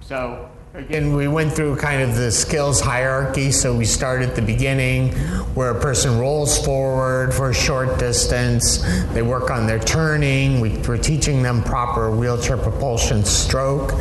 So 0.00 0.48
Again, 0.76 1.14
we 1.14 1.28
went 1.28 1.52
through 1.52 1.76
kind 1.76 2.02
of 2.02 2.16
the 2.16 2.32
skills 2.32 2.80
hierarchy. 2.80 3.52
So 3.52 3.76
we 3.76 3.84
start 3.84 4.22
at 4.22 4.34
the 4.34 4.42
beginning 4.42 5.12
where 5.54 5.70
a 5.70 5.80
person 5.80 6.18
rolls 6.18 6.58
forward 6.64 7.32
for 7.32 7.50
a 7.50 7.54
short 7.54 8.00
distance. 8.00 8.78
They 9.12 9.22
work 9.22 9.52
on 9.52 9.68
their 9.68 9.78
turning. 9.78 10.58
We, 10.58 10.76
are 10.88 10.98
teaching 10.98 11.44
them 11.44 11.62
proper 11.62 12.10
wheelchair 12.10 12.56
propulsion 12.56 13.24
stroke. 13.24 13.92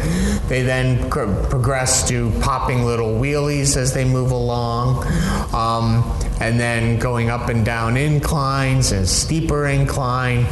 They 0.48 0.64
then 0.64 1.12
progress 1.12 2.08
to 2.08 2.32
popping 2.42 2.86
little 2.86 3.20
wheelies 3.20 3.78
as 3.78 3.94
they 3.94 4.04
move 4.04 4.32
along. 4.32 5.06
Um, 5.54 6.20
and 6.42 6.60
then 6.60 6.98
going 6.98 7.30
up 7.30 7.50
and 7.50 7.64
down 7.64 7.96
inclines 7.98 8.92
and 8.92 9.08
steeper 9.08 9.68
incline. 9.68 10.46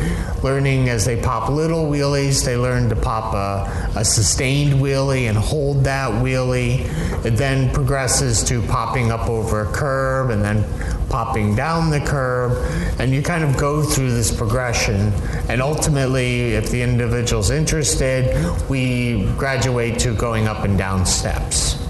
Learning 0.44 0.88
as 0.88 1.04
they 1.04 1.20
pop 1.20 1.50
little 1.50 1.86
wheelies, 1.86 2.46
they 2.46 2.56
learn 2.56 2.90
to 2.90 2.96
pop 2.96 3.34
a, 3.34 4.00
a 4.00 4.06
sustained 4.06 4.74
wheelie 4.74 5.28
and 5.28 5.38
hold 5.38 5.84
that 5.84 6.11
wheelie. 6.14 6.86
It 7.26 7.32
then 7.32 7.74
progresses 7.74 8.44
to 8.46 8.62
popping 8.64 9.12
up 9.12 9.30
over 9.30 9.62
a 9.62 9.72
curb 9.72 10.30
and 10.30 10.44
then 10.44 10.66
popping 11.10 11.56
down 11.56 11.90
the 11.90 12.00
curb. 12.00 12.58
And 13.00 13.12
you 13.12 13.22
kind 13.22 13.44
of 13.44 13.58
go 13.58 13.84
through 13.84 14.12
this 14.12 14.36
progression. 14.36 15.14
And 15.50 15.62
ultimately, 15.62 16.54
if 16.54 16.70
the 16.70 16.82
individual's 16.82 17.50
interested, 17.50 18.36
we 18.70 19.26
graduate 19.38 20.00
to 20.00 20.14
going 20.16 20.48
up 20.48 20.64
and 20.64 20.78
down 20.78 21.06
steps. 21.06 21.81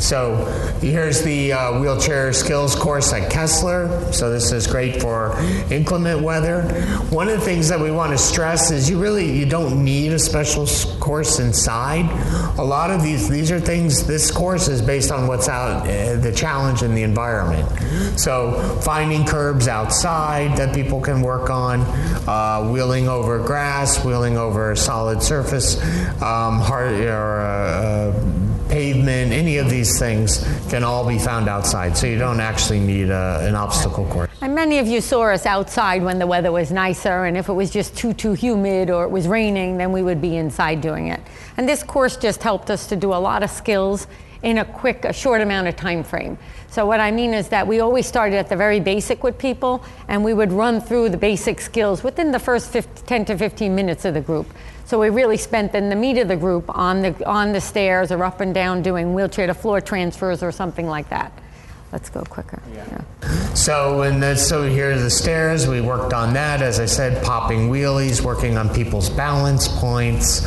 So 0.00 0.44
here's 0.80 1.22
the 1.22 1.52
uh, 1.52 1.80
wheelchair 1.80 2.32
skills 2.32 2.74
course 2.74 3.12
at 3.12 3.30
Kessler. 3.30 4.12
So 4.12 4.30
this 4.30 4.52
is 4.52 4.66
great 4.66 5.00
for 5.00 5.38
inclement 5.70 6.22
weather. 6.22 6.62
One 7.10 7.28
of 7.28 7.38
the 7.38 7.44
things 7.44 7.68
that 7.68 7.78
we 7.78 7.90
want 7.90 8.12
to 8.12 8.18
stress 8.18 8.70
is 8.70 8.90
you 8.90 9.00
really 9.00 9.30
you 9.30 9.46
don't 9.46 9.84
need 9.84 10.12
a 10.12 10.18
special 10.18 10.66
course 10.98 11.38
inside. 11.38 12.10
A 12.58 12.62
lot 12.62 12.90
of 12.90 13.02
these 13.02 13.28
these 13.28 13.50
are 13.50 13.60
things. 13.60 14.06
This 14.06 14.30
course 14.30 14.68
is 14.68 14.82
based 14.82 15.10
on 15.10 15.26
what's 15.26 15.48
out 15.48 15.86
uh, 15.86 16.16
the 16.16 16.32
challenge 16.32 16.82
in 16.82 16.94
the 16.94 17.02
environment. 17.02 17.68
So 18.18 18.52
finding 18.82 19.24
curbs 19.24 19.68
outside 19.68 20.56
that 20.58 20.74
people 20.74 21.00
can 21.00 21.22
work 21.22 21.50
on, 21.50 21.80
uh, 22.28 22.68
wheeling 22.70 23.08
over 23.08 23.38
grass, 23.38 24.04
wheeling 24.04 24.36
over 24.36 24.72
a 24.72 24.76
solid 24.76 25.22
surface, 25.22 25.80
um, 26.22 26.60
hard 26.60 26.92
or. 26.92 28.31
Uh, 28.72 28.76
uh 28.76 28.82
pavement, 28.82 29.32
any 29.32 29.58
of 29.58 29.70
these 29.70 29.98
things 29.98 30.44
can 30.70 30.82
all 30.84 31.06
be 31.06 31.18
found 31.18 31.48
outside. 31.48 31.96
So 31.96 32.06
you 32.06 32.18
don't 32.18 32.40
actually 32.40 32.80
need 32.80 33.10
a, 33.10 33.40
an 33.42 33.54
obstacle 33.54 34.06
course. 34.06 34.30
And 34.40 34.54
many 34.54 34.78
of 34.78 34.86
you 34.86 35.00
saw 35.00 35.24
us 35.24 35.46
outside 35.46 36.02
when 36.02 36.18
the 36.18 36.26
weather 36.26 36.50
was 36.50 36.70
nicer, 36.70 37.24
and 37.24 37.36
if 37.36 37.48
it 37.48 37.52
was 37.52 37.70
just 37.70 37.96
too 37.96 38.12
too 38.12 38.32
humid 38.32 38.90
or 38.90 39.04
it 39.04 39.10
was 39.10 39.28
raining, 39.28 39.76
then 39.76 39.92
we 39.92 40.02
would 40.02 40.20
be 40.20 40.36
inside 40.36 40.80
doing 40.80 41.08
it. 41.08 41.20
And 41.56 41.68
this 41.68 41.82
course 41.82 42.16
just 42.16 42.42
helped 42.42 42.70
us 42.70 42.86
to 42.88 42.96
do 42.96 43.12
a 43.12 43.20
lot 43.20 43.42
of 43.42 43.50
skills 43.50 44.06
in 44.42 44.58
a 44.58 44.64
quick, 44.64 45.04
a 45.04 45.12
short 45.12 45.40
amount 45.40 45.68
of 45.68 45.76
time 45.76 46.02
frame. 46.02 46.36
So 46.68 46.84
what 46.86 47.00
I 47.00 47.12
mean 47.12 47.34
is 47.34 47.48
that 47.50 47.66
we 47.66 47.80
always 47.80 48.06
started 48.06 48.36
at 48.36 48.48
the 48.48 48.56
very 48.56 48.80
basic 48.80 49.22
with 49.22 49.38
people, 49.38 49.84
and 50.08 50.24
we 50.24 50.34
would 50.34 50.52
run 50.52 50.80
through 50.80 51.10
the 51.10 51.16
basic 51.16 51.60
skills 51.60 52.02
within 52.02 52.32
the 52.32 52.40
first 52.40 52.72
50, 52.72 53.02
10 53.06 53.24
to 53.26 53.38
15 53.38 53.74
minutes 53.74 54.04
of 54.04 54.14
the 54.14 54.20
group. 54.20 54.46
So 54.92 55.00
we 55.00 55.08
really 55.08 55.38
spent 55.38 55.72
then 55.72 55.88
the 55.88 55.96
meat 55.96 56.18
of 56.18 56.28
the 56.28 56.36
group 56.36 56.66
on 56.68 57.00
the 57.00 57.26
on 57.26 57.52
the 57.52 57.62
stairs 57.62 58.12
or 58.12 58.22
up 58.22 58.42
and 58.42 58.52
down 58.52 58.82
doing 58.82 59.14
wheelchair 59.14 59.46
to 59.46 59.54
floor 59.54 59.80
transfers 59.80 60.42
or 60.42 60.52
something 60.52 60.86
like 60.86 61.08
that. 61.08 61.32
Let's 61.92 62.08
go 62.08 62.22
quicker. 62.22 62.62
Yeah. 62.72 62.86
yeah. 62.90 63.54
So 63.54 64.00
and 64.00 64.22
the, 64.22 64.34
so 64.34 64.66
here 64.66 64.92
are 64.92 64.98
the 64.98 65.10
stairs. 65.10 65.68
We 65.68 65.82
worked 65.82 66.14
on 66.14 66.32
that, 66.32 66.62
as 66.62 66.80
I 66.80 66.86
said, 66.86 67.22
popping 67.22 67.68
wheelies, 67.68 68.22
working 68.22 68.56
on 68.56 68.70
people's 68.70 69.10
balance 69.10 69.68
points. 69.68 70.46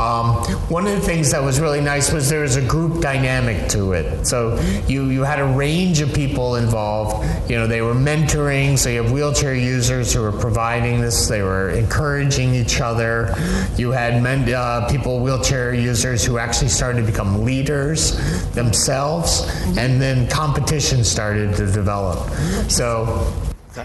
Um, 0.00 0.34
one 0.68 0.88
of 0.88 0.92
the 0.92 1.00
things 1.00 1.30
that 1.30 1.44
was 1.44 1.60
really 1.60 1.80
nice 1.80 2.12
was 2.12 2.28
there 2.28 2.40
was 2.40 2.56
a 2.56 2.66
group 2.66 3.00
dynamic 3.00 3.68
to 3.68 3.92
it. 3.92 4.26
So 4.26 4.58
you 4.88 5.04
you 5.10 5.22
had 5.22 5.38
a 5.38 5.44
range 5.44 6.00
of 6.00 6.12
people 6.12 6.56
involved. 6.56 7.24
You 7.48 7.56
know, 7.56 7.68
they 7.68 7.82
were 7.82 7.94
mentoring. 7.94 8.76
So 8.76 8.88
you 8.88 9.00
have 9.04 9.12
wheelchair 9.12 9.54
users 9.54 10.12
who 10.12 10.22
were 10.22 10.32
providing 10.32 11.00
this. 11.00 11.28
They 11.28 11.42
were 11.42 11.70
encouraging 11.70 12.52
each 12.52 12.80
other. 12.80 13.32
You 13.76 13.92
had 13.92 14.20
men, 14.20 14.52
uh, 14.52 14.88
people 14.90 15.20
wheelchair 15.20 15.72
users 15.72 16.24
who 16.24 16.38
actually 16.38 16.70
started 16.70 17.00
to 17.00 17.06
become 17.06 17.44
leaders 17.44 18.16
themselves, 18.54 19.48
and 19.78 20.02
then 20.02 20.28
competition 20.28 20.79
started 20.80 21.54
to 21.56 21.70
develop. 21.70 22.28
So 22.70 23.32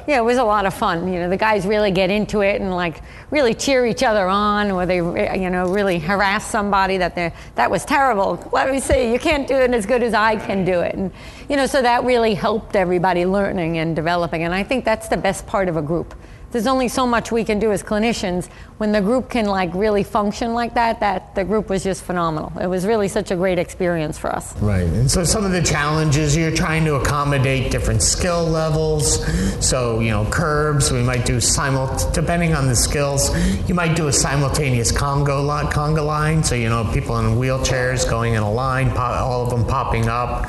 yeah, 0.07 0.17
it 0.17 0.23
was 0.23 0.37
a 0.37 0.43
lot 0.43 0.65
of 0.65 0.73
fun. 0.73 1.11
You 1.11 1.19
know, 1.19 1.29
the 1.29 1.37
guys 1.37 1.65
really 1.65 1.91
get 1.91 2.09
into 2.09 2.41
it 2.41 2.59
and 2.59 2.71
like 2.71 3.01
really 3.29 3.53
cheer 3.53 3.85
each 3.85 4.03
other 4.03 4.27
on, 4.27 4.71
or 4.71 4.85
they, 4.85 4.97
you 4.97 5.49
know, 5.49 5.69
really 5.69 5.99
harass 5.99 6.45
somebody 6.49 6.97
that 6.97 7.15
they 7.15 7.31
that 7.55 7.69
was 7.69 7.85
terrible. 7.85 8.49
Let 8.51 8.71
me 8.71 8.79
see, 8.79 9.11
you 9.11 9.19
can't 9.19 9.47
do 9.47 9.55
it 9.55 9.71
as 9.71 9.85
good 9.85 10.03
as 10.03 10.13
I 10.13 10.37
can 10.37 10.65
do 10.65 10.81
it, 10.81 10.95
and 10.95 11.11
you 11.49 11.55
know, 11.55 11.67
so 11.67 11.81
that 11.81 12.03
really 12.03 12.33
helped 12.33 12.75
everybody 12.75 13.25
learning 13.25 13.77
and 13.77 13.95
developing. 13.95 14.43
And 14.43 14.53
I 14.53 14.63
think 14.63 14.85
that's 14.85 15.07
the 15.07 15.17
best 15.17 15.45
part 15.45 15.69
of 15.69 15.77
a 15.77 15.81
group 15.81 16.15
there's 16.55 16.67
only 16.67 16.87
so 16.87 17.05
much 17.05 17.33
we 17.33 17.43
can 17.43 17.59
do 17.59 17.73
as 17.73 17.83
clinicians. 17.83 18.47
When 18.77 18.93
the 18.93 19.01
group 19.01 19.29
can 19.29 19.45
like 19.45 19.73
really 19.73 20.03
function 20.03 20.53
like 20.53 20.73
that 20.75 21.01
that 21.01 21.35
the 21.35 21.43
group 21.43 21.69
was 21.69 21.83
just 21.83 22.05
phenomenal. 22.05 22.53
It 22.57 22.67
was 22.67 22.85
really 22.85 23.09
such 23.09 23.29
a 23.29 23.35
great 23.35 23.59
experience 23.59 24.17
for 24.17 24.33
us. 24.33 24.55
Right. 24.61 24.83
And 24.83 25.11
so 25.11 25.25
some 25.25 25.43
of 25.43 25.51
the 25.51 25.61
challenges 25.61 26.33
you're 26.33 26.55
trying 26.55 26.85
to 26.85 26.95
accommodate 26.95 27.71
different 27.71 28.01
skill 28.01 28.45
levels. 28.45 29.25
So 29.65 29.99
you 29.99 30.11
know 30.11 30.25
curbs 30.31 30.93
we 30.93 31.03
might 31.03 31.25
do 31.25 31.41
simul 31.41 31.89
depending 32.13 32.53
on 32.53 32.67
the 32.67 32.75
skills 32.75 33.35
you 33.67 33.75
might 33.75 33.97
do 33.97 34.07
a 34.07 34.13
simultaneous 34.13 34.93
conga 34.93 35.45
line, 35.45 35.65
conga 35.65 36.05
line. 36.05 36.41
So 36.41 36.55
you 36.55 36.69
know 36.69 36.89
people 36.93 37.19
in 37.19 37.35
wheelchairs 37.35 38.09
going 38.09 38.35
in 38.35 38.43
a 38.43 38.51
line 38.51 38.91
all 38.95 39.43
of 39.43 39.49
them 39.49 39.65
popping 39.65 40.07
up 40.07 40.47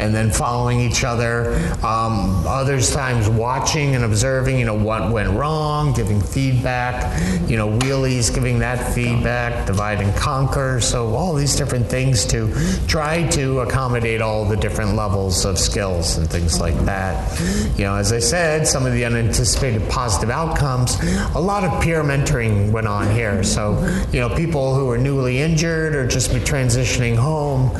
and 0.00 0.14
then 0.14 0.30
following 0.30 0.80
each 0.80 1.04
other. 1.04 1.52
Um, 1.82 2.46
others 2.46 2.94
times 2.94 3.28
watching 3.28 3.94
and 3.94 4.04
observing 4.04 4.58
you 4.58 4.64
know 4.64 4.74
what 4.74 5.12
went 5.12 5.33
wrong, 5.34 5.92
giving 5.92 6.20
feedback, 6.20 7.20
you 7.48 7.56
know, 7.56 7.68
wheelies, 7.68 8.34
giving 8.34 8.58
that 8.60 8.94
feedback, 8.94 9.66
divide 9.66 10.00
and 10.00 10.14
conquer. 10.16 10.80
So 10.80 11.14
all 11.14 11.34
these 11.34 11.56
different 11.56 11.86
things 11.86 12.24
to 12.26 12.52
try 12.86 13.26
to 13.30 13.60
accommodate 13.60 14.20
all 14.20 14.44
the 14.44 14.56
different 14.56 14.94
levels 14.94 15.44
of 15.44 15.58
skills 15.58 16.16
and 16.16 16.28
things 16.28 16.60
like 16.60 16.76
that. 16.84 17.40
You 17.78 17.84
know, 17.84 17.96
as 17.96 18.12
I 18.12 18.18
said, 18.18 18.66
some 18.66 18.86
of 18.86 18.92
the 18.92 19.04
unanticipated 19.04 19.88
positive 19.88 20.30
outcomes, 20.30 20.98
a 21.34 21.40
lot 21.40 21.64
of 21.64 21.82
peer 21.82 22.02
mentoring 22.02 22.72
went 22.72 22.86
on 22.86 23.10
here. 23.14 23.42
So, 23.42 23.78
you 24.12 24.20
know, 24.20 24.34
people 24.34 24.74
who 24.74 24.88
are 24.90 24.98
newly 24.98 25.40
injured 25.40 25.94
or 25.94 26.06
just 26.06 26.30
transitioning 26.30 27.16
home 27.16 27.70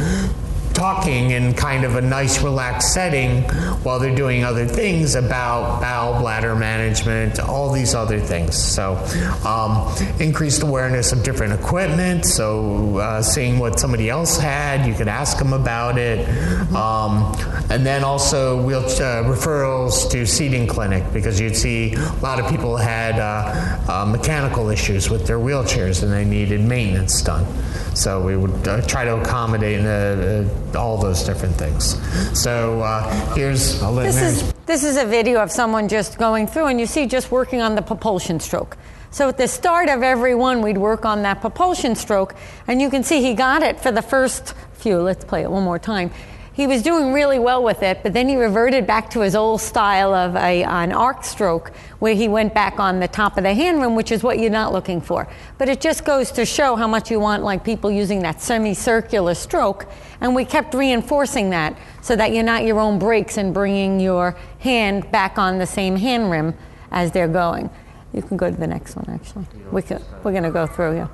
talking 0.75 1.31
in 1.31 1.55
kind 1.55 1.85
of 1.85 1.97
a 1.97 2.01
nice, 2.01 2.43
relaxed 2.43 2.93
setting 2.93 3.43
while 3.83 3.99
they're 3.99 4.15
doing 4.15 4.45
other 4.45 4.67
things 4.67 5.15
about 5.15 5.81
bowel, 5.81 6.21
bladder 6.21 6.55
management, 6.55 7.39
all 7.41 7.73
these 7.73 7.95
other 7.95 8.21
things. 8.21 8.57
So, 8.57 8.97
um, 9.45 9.95
increased 10.21 10.63
awareness 10.63 11.13
of 11.13 11.23
different 11.23 11.53
equipment. 11.53 12.27
So, 12.27 12.99
uh, 12.99 13.23
seeing 13.23 13.59
what 13.59 13.79
somebody 13.79 14.11
else 14.11 14.37
had, 14.37 14.87
you 14.87 14.95
could 14.95 15.09
ask 15.09 15.39
them 15.39 15.53
about 15.53 15.97
it. 15.97 16.29
Um, 16.75 17.35
and 17.71 17.87
then 17.87 18.05
also 18.05 18.59
uh, 18.69 19.25
referrals 19.25 20.11
to 20.11 20.27
seating 20.27 20.67
clinic 20.67 21.05
because 21.13 21.41
you'd 21.41 21.57
see 21.57 21.95
a 21.95 22.13
lot 22.23 22.41
of 22.41 22.51
people 22.51 22.77
had 22.77 23.19
uh, 23.19 23.91
uh, 23.91 24.05
mechanical 24.05 24.71
issues 24.71 25.09
with 25.09 25.27
their 25.27 25.39
wheelchairs 25.39 26.03
and 26.03 26.13
they 26.13 26.25
needed 26.25 26.61
maintenance 26.61 27.23
done. 27.23 27.47
So 27.95 28.21
we 28.21 28.37
would 28.37 28.67
uh, 28.67 28.83
try 28.83 29.05
to 29.05 29.17
accommodate 29.17 29.81
uh, 29.85 29.89
uh, 29.89 30.79
all 30.79 30.99
those 30.99 31.23
different 31.23 31.55
things. 31.55 31.97
So 32.39 32.81
uh, 32.81 33.35
here's 33.35 33.81
a 33.83 33.91
little 33.91 34.13
this 34.13 34.21
is 34.21 34.53
this 34.67 34.85
is 34.85 34.97
a 34.97 35.05
video 35.05 35.41
of 35.41 35.51
someone 35.51 35.89
just 35.89 36.19
going 36.19 36.47
through, 36.47 36.67
and 36.67 36.81
you 36.81 36.87
see 36.87 37.07
just 37.07 37.31
working 37.31 37.61
on 37.61 37.75
the 37.75 37.83
propulsion 37.83 38.41
stroke. 38.41 38.77
So 39.11 39.29
at 39.29 39.39
the 39.39 39.47
start 39.47 39.89
of 39.89 40.03
every 40.03 40.35
one, 40.35 40.61
we'd 40.61 40.79
work 40.79 41.05
on 41.05 41.23
that 41.23 41.41
propulsion 41.41 41.95
stroke, 41.95 42.35
and 42.67 42.83
you 42.83 42.91
can 42.91 43.05
see 43.05 43.23
he 43.23 43.35
got 43.35 43.63
it 43.63 43.79
for 43.81 43.93
the 43.93 44.03
first 44.03 44.55
few. 44.73 45.01
Let's 45.01 45.25
play 45.25 45.43
it 45.43 45.51
one 45.51 45.63
more 45.63 45.79
time 45.79 46.11
he 46.55 46.69
was 46.69 46.83
doing 46.83 47.13
really 47.13 47.41
well 47.41 47.65
with 47.65 47.83
it, 47.83 48.05
but 48.05 48.13
then 48.13 48.29
he 48.29 48.37
reverted 48.37 48.87
back 48.87 49.11
to 49.11 49.21
his 49.21 49.35
old 49.35 49.61
style 49.61 50.15
of 50.15 50.37
a, 50.37 50.63
an 50.63 50.93
arc 50.93 51.25
stroke 51.25 51.73
where 51.99 52.15
he 52.15 52.29
went 52.29 52.55
back 52.55 52.79
on 52.79 53.01
the 53.01 53.09
top 53.09 53.37
of 53.37 53.43
the 53.43 53.53
hand 53.53 53.83
rim, 53.83 53.97
which 53.97 54.13
is 54.13 54.23
what 54.23 54.39
you're 54.39 54.51
not 54.51 54.73
looking 54.73 55.01
for. 55.01 55.29
But 55.59 55.69
it 55.69 55.81
just 55.81 56.05
goes 56.05 56.31
to 56.31 56.47
show 56.47 56.77
how 56.77 56.87
much 56.87 57.11
you 57.11 57.19
want 57.19 57.43
like 57.43 57.65
people 57.65 57.91
using 57.91 58.23
that 58.23 58.41
semicircular 58.41 59.35
stroke. 59.35 59.91
And 60.21 60.33
we 60.33 60.45
kept 60.45 60.75
reinforcing 60.75 61.51
that 61.51 61.77
so 62.03 62.15
that 62.15 62.33
you're 62.33 62.45
not 62.45 62.63
your 62.63 62.79
own 62.79 63.01
brakes 63.01 63.37
and 63.37 63.53
bringing 63.53 63.99
your 63.99 64.37
hand 64.61 65.11
back 65.11 65.39
on 65.39 65.59
the 65.59 65.67
same 65.67 65.97
hand 65.97 66.31
rim 66.31 66.55
as 66.93 67.11
they're 67.11 67.27
going. 67.27 67.69
You 68.13 68.23
can 68.23 68.37
go 68.37 68.49
to 68.49 68.57
the 68.57 68.69
next 68.69 68.95
one, 68.95 69.07
actually. 69.11 69.47
We 69.73 69.83
could, 69.83 70.01
we're 70.23 70.31
going 70.31 70.45
to 70.45 70.53
go 70.53 70.69
through, 70.69 70.99
yeah. 70.99 71.09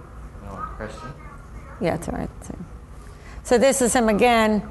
No? 0.45 0.89
Yeah, 1.81 1.95
it's 1.95 2.09
all 2.11 2.19
right. 2.19 2.29
So 3.43 3.57
this 3.57 3.81
is 3.81 3.95
him 3.95 4.11
again 4.11 4.63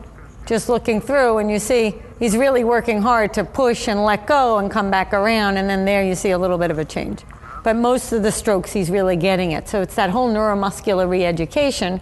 just 0.49 0.67
looking 0.67 0.99
through 0.99 1.37
and 1.37 1.51
you 1.51 1.59
see 1.59 1.93
he's 2.17 2.35
really 2.35 2.63
working 2.63 3.03
hard 3.03 3.31
to 3.35 3.43
push 3.43 3.87
and 3.87 4.03
let 4.03 4.25
go 4.25 4.57
and 4.57 4.71
come 4.71 4.89
back 4.89 5.13
around 5.13 5.57
and 5.57 5.69
then 5.69 5.85
there 5.85 6.03
you 6.03 6.15
see 6.15 6.31
a 6.31 6.37
little 6.39 6.57
bit 6.57 6.71
of 6.71 6.79
a 6.79 6.83
change. 6.83 7.23
But 7.63 7.75
most 7.75 8.11
of 8.13 8.23
the 8.23 8.31
strokes 8.31 8.73
he's 8.73 8.89
really 8.89 9.15
getting 9.15 9.51
it. 9.51 9.69
So 9.69 9.83
it's 9.83 9.93
that 9.93 10.09
whole 10.09 10.27
neuromuscular 10.33 11.07
re-education. 11.07 12.01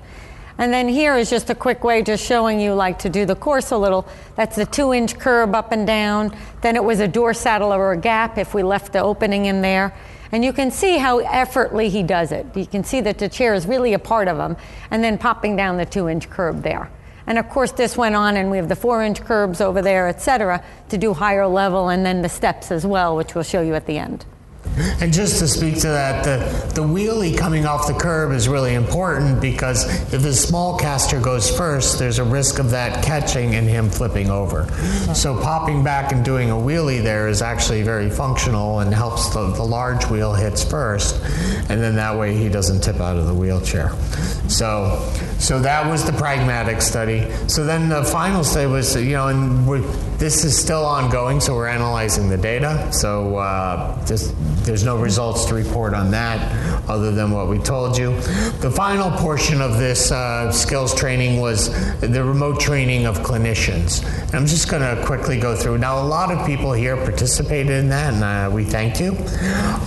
And 0.57 0.71
then 0.71 0.87
here 0.87 1.17
is 1.17 1.29
just 1.29 1.49
a 1.49 1.55
quick 1.55 1.83
way 1.83 2.01
just 2.01 2.25
showing 2.25 2.61
you 2.61 2.73
like 2.73 2.99
to 2.99 3.09
do 3.09 3.25
the 3.25 3.35
course 3.35 3.71
a 3.71 3.77
little. 3.77 4.07
That's 4.35 4.55
the 4.55 4.65
two 4.65 4.93
inch 4.93 5.19
curb 5.19 5.53
up 5.53 5.73
and 5.73 5.85
down. 5.85 6.33
Then 6.61 6.77
it 6.77 6.83
was 6.85 7.01
a 7.01 7.07
door 7.07 7.33
saddle 7.33 7.73
or 7.73 7.91
a 7.91 7.97
gap 7.97 8.37
if 8.37 8.53
we 8.53 8.63
left 8.63 8.93
the 8.93 9.01
opening 9.01 9.47
in 9.47 9.61
there. 9.61 9.93
And 10.31 10.45
you 10.45 10.53
can 10.53 10.71
see 10.71 10.97
how 10.97 11.19
effortlessly 11.19 11.89
he 11.89 12.01
does 12.01 12.31
it. 12.31 12.45
You 12.55 12.65
can 12.65 12.85
see 12.85 13.01
that 13.01 13.17
the 13.17 13.27
chair 13.27 13.53
is 13.53 13.67
really 13.67 13.91
a 13.91 13.99
part 13.99 14.29
of 14.29 14.37
him. 14.37 14.55
And 14.89 15.03
then 15.03 15.17
popping 15.17 15.57
down 15.57 15.75
the 15.75 15.85
two 15.85 16.07
inch 16.07 16.29
curb 16.29 16.63
there 16.63 16.89
and 17.27 17.37
of 17.37 17.49
course, 17.49 17.73
this 17.73 17.95
went 17.97 18.15
on, 18.15 18.37
and 18.37 18.49
we 18.49 18.57
have 18.57 18.69
the 18.69 18.75
four 18.75 19.03
inch 19.03 19.21
curbs 19.21 19.61
over 19.61 19.81
there, 19.81 20.07
et 20.07 20.21
cetera, 20.21 20.63
to 20.89 20.97
do 20.97 21.13
higher 21.13 21.45
level, 21.45 21.89
and 21.89 22.05
then 22.05 22.21
the 22.21 22.29
steps 22.29 22.71
as 22.71 22.85
well, 22.85 23.15
which 23.15 23.35
we'll 23.35 23.43
show 23.43 23.61
you 23.61 23.75
at 23.75 23.85
the 23.85 23.97
end. 23.97 24.25
And 25.01 25.11
just 25.11 25.39
to 25.39 25.47
speak 25.47 25.75
to 25.81 25.87
that, 25.87 26.23
the, 26.23 26.73
the 26.73 26.87
wheelie 26.87 27.35
coming 27.35 27.65
off 27.65 27.87
the 27.87 27.93
curb 27.93 28.31
is 28.31 28.47
really 28.47 28.75
important 28.75 29.41
because 29.41 29.85
if 30.13 30.21
the 30.21 30.33
small 30.33 30.77
caster 30.77 31.19
goes 31.19 31.49
first, 31.55 31.97
there's 31.97 32.19
a 32.19 32.23
risk 32.23 32.59
of 32.59 32.69
that 32.71 33.03
catching 33.03 33.55
and 33.55 33.67
him 33.67 33.89
flipping 33.89 34.29
over. 34.29 34.67
So 35.15 35.39
popping 35.41 35.83
back 35.83 36.11
and 36.11 36.23
doing 36.23 36.51
a 36.51 36.55
wheelie 36.55 37.01
there 37.01 37.27
is 37.27 37.41
actually 37.41 37.81
very 37.81 38.09
functional 38.09 38.79
and 38.79 38.93
helps 38.93 39.29
the, 39.29 39.47
the 39.51 39.63
large 39.63 40.05
wheel 40.07 40.33
hits 40.33 40.63
first, 40.63 41.15
and 41.69 41.81
then 41.81 41.95
that 41.95 42.17
way 42.17 42.35
he 42.37 42.49
doesn't 42.49 42.81
tip 42.81 42.99
out 42.99 43.17
of 43.17 43.25
the 43.25 43.33
wheelchair. 43.33 43.93
So, 44.47 44.99
so 45.39 45.59
that 45.59 45.89
was 45.89 46.05
the 46.05 46.13
pragmatic 46.13 46.81
study. 46.81 47.29
So 47.47 47.63
then 47.63 47.89
the 47.89 48.03
final 48.03 48.43
study 48.43 48.67
was, 48.67 48.95
you 48.95 49.13
know, 49.13 49.27
and 49.27 49.67
this 50.19 50.43
is 50.43 50.57
still 50.57 50.83
ongoing, 50.85 51.39
so 51.39 51.55
we're 51.55 51.67
analyzing 51.67 52.27
the 52.29 52.37
data. 52.37 52.91
So 52.91 53.37
uh, 53.37 54.03
there's 54.05 54.83
no 54.83 54.97
results 54.97 55.45
to 55.45 55.55
report 55.55 55.93
on 55.93 56.11
that 56.11 56.89
other 56.89 57.11
than 57.11 57.31
what 57.31 57.47
we 57.47 57.59
told 57.59 57.97
you. 57.97 58.15
The 58.61 58.71
final 58.71 59.11
portion 59.11 59.61
of 59.61 59.77
this 59.77 60.11
uh, 60.11 60.51
skills 60.51 60.95
training 60.95 61.39
was 61.39 61.69
the 61.99 62.23
remote 62.23 62.59
training 62.59 63.05
of 63.05 63.19
clinicians. 63.19 64.03
And 64.27 64.35
I'm 64.35 64.47
just 64.47 64.69
going 64.69 64.81
to 64.81 65.03
quickly 65.05 65.39
go 65.39 65.55
through. 65.55 65.77
Now, 65.77 66.01
a 66.01 66.07
lot 66.07 66.31
of 66.31 66.45
people 66.45 66.73
here 66.73 66.97
participated 66.97 67.71
in 67.71 67.89
that, 67.89 68.13
and 68.13 68.23
uh, 68.23 68.53
we 68.53 68.63
thank 68.63 68.99
you. 68.99 69.11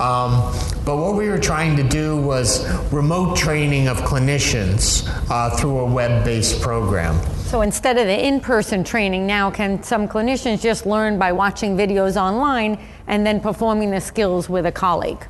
Um, 0.00 0.54
but 0.84 0.96
what 0.96 1.14
we 1.14 1.28
were 1.28 1.38
trying 1.38 1.76
to 1.76 1.82
do 1.82 2.16
was 2.16 2.66
remote 2.92 3.36
training 3.36 3.88
of 3.88 3.98
clinicians 3.98 5.06
uh, 5.30 5.39
through 5.48 5.78
a 5.78 5.86
web 5.86 6.24
based 6.24 6.60
program. 6.60 7.18
So 7.46 7.62
instead 7.62 7.96
of 7.96 8.06
the 8.06 8.26
in 8.26 8.40
person 8.40 8.84
training, 8.84 9.26
now 9.26 9.50
can 9.50 9.82
some 9.82 10.06
clinicians 10.06 10.60
just 10.60 10.84
learn 10.84 11.18
by 11.18 11.32
watching 11.32 11.76
videos 11.76 12.16
online 12.20 12.78
and 13.06 13.26
then 13.26 13.40
performing 13.40 13.90
the 13.90 14.00
skills 14.00 14.48
with 14.50 14.66
a 14.66 14.72
colleague? 14.72 15.26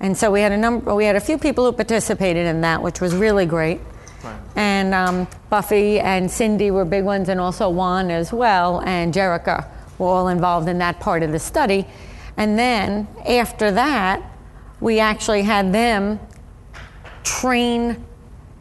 And 0.00 0.16
so 0.16 0.30
we 0.30 0.40
had 0.40 0.52
a 0.52 0.56
number, 0.56 0.94
we 0.94 1.04
had 1.04 1.16
a 1.16 1.20
few 1.20 1.38
people 1.38 1.64
who 1.64 1.72
participated 1.72 2.46
in 2.46 2.60
that, 2.60 2.80
which 2.82 3.00
was 3.00 3.14
really 3.14 3.46
great. 3.46 3.80
And 4.56 4.94
um, 4.94 5.28
Buffy 5.50 6.00
and 6.00 6.30
Cindy 6.30 6.70
were 6.70 6.84
big 6.84 7.04
ones, 7.04 7.28
and 7.28 7.40
also 7.40 7.68
Juan 7.68 8.10
as 8.10 8.32
well, 8.32 8.80
and 8.82 9.12
Jerica 9.12 9.68
were 9.98 10.06
all 10.06 10.28
involved 10.28 10.68
in 10.68 10.78
that 10.78 10.98
part 11.00 11.22
of 11.22 11.32
the 11.32 11.38
study. 11.38 11.86
And 12.36 12.58
then 12.58 13.06
after 13.26 13.70
that, 13.72 14.22
we 14.80 14.98
actually 14.98 15.42
had 15.42 15.72
them 15.72 16.18
train 17.22 18.04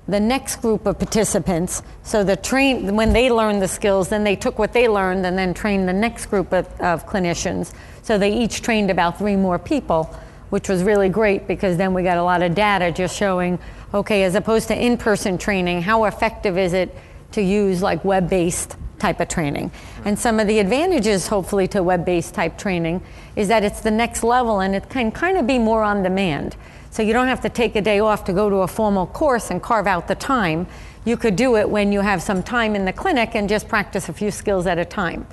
the 0.08 0.20
next 0.20 0.58
group 0.58 0.86
of 0.86 1.00
participants. 1.00 1.82
So 2.04 2.24
the 2.24 2.36
train 2.36 2.96
when 2.96 3.14
they 3.14 3.32
learned 3.32 3.62
the 3.62 3.68
skills, 3.68 4.10
then 4.10 4.24
they 4.24 4.36
took 4.36 4.60
what 4.60 4.74
they 4.74 4.88
learned 4.88 5.26
and 5.26 5.38
then 5.38 5.54
trained 5.54 5.88
the 5.88 5.94
next 5.94 6.28
group 6.28 6.54
of, 6.54 6.68
of 6.80 7.08
clinicians. 7.08 7.74
So 8.04 8.18
they 8.18 8.32
each 8.32 8.62
trained 8.62 8.92
about 8.92 9.18
three 9.18 9.36
more 9.36 9.58
people, 9.58 10.16
which 10.52 10.70
was 10.70 10.84
really 10.84 11.10
great 11.10 11.48
because 11.48 11.78
then 11.78 11.94
we 11.94 12.04
got 12.04 12.18
a 12.18 12.24
lot 12.24 12.44
of 12.44 12.54
data 12.54 12.92
just 12.92 13.18
showing, 13.18 13.58
okay, 13.94 14.24
as 14.24 14.36
opposed 14.36 14.68
to 14.68 14.80
in-person 14.80 15.40
training, 15.40 15.82
how 15.82 16.04
effective 16.04 16.58
is 16.58 16.74
it 16.74 16.96
to 17.32 17.42
use 17.42 17.82
like 17.82 18.06
web-based 18.06 18.78
type 19.00 19.20
of 19.20 19.28
training? 19.28 19.72
And 20.06 20.20
some 20.20 20.40
of 20.40 20.46
the 20.46 20.60
advantages, 20.60 21.28
hopefully, 21.28 21.68
to 21.70 21.82
web-based 21.82 22.36
type 22.36 22.60
training 22.60 23.02
is 23.36 23.48
that 23.48 23.64
it's 23.64 23.82
the 23.82 23.92
next 23.92 24.24
level 24.24 24.60
and 24.60 24.76
it 24.76 24.88
can 24.88 25.12
kind 25.12 25.40
of 25.40 25.48
be 25.48 25.58
more 25.58 25.82
on 25.82 26.04
demand. 26.04 26.56
So 26.96 27.04
you 27.04 27.12
don't 27.12 27.28
have 27.28 27.42
to 27.42 27.50
take 27.50 27.76
a 27.76 27.82
day 27.82 28.00
off 28.00 28.24
to 28.24 28.32
go 28.32 28.50
to 28.50 28.56
a 28.60 28.70
formal 28.70 29.06
course 29.08 29.52
and 29.52 29.62
carve 29.62 29.86
out 29.86 30.08
the 30.08 30.16
time. 30.16 30.66
You 31.04 31.18
could 31.18 31.36
do 31.36 31.58
it 31.58 31.70
when 31.70 31.92
you 31.92 32.00
have 32.00 32.22
some 32.22 32.42
time 32.42 32.74
in 32.74 32.86
the 32.86 32.94
clinic 32.94 33.36
and 33.36 33.50
just 33.50 33.68
practice 33.68 34.08
a 34.08 34.14
few 34.14 34.32
skills 34.32 34.66
at 34.66 34.78
a 34.78 34.86
time. 34.86 35.28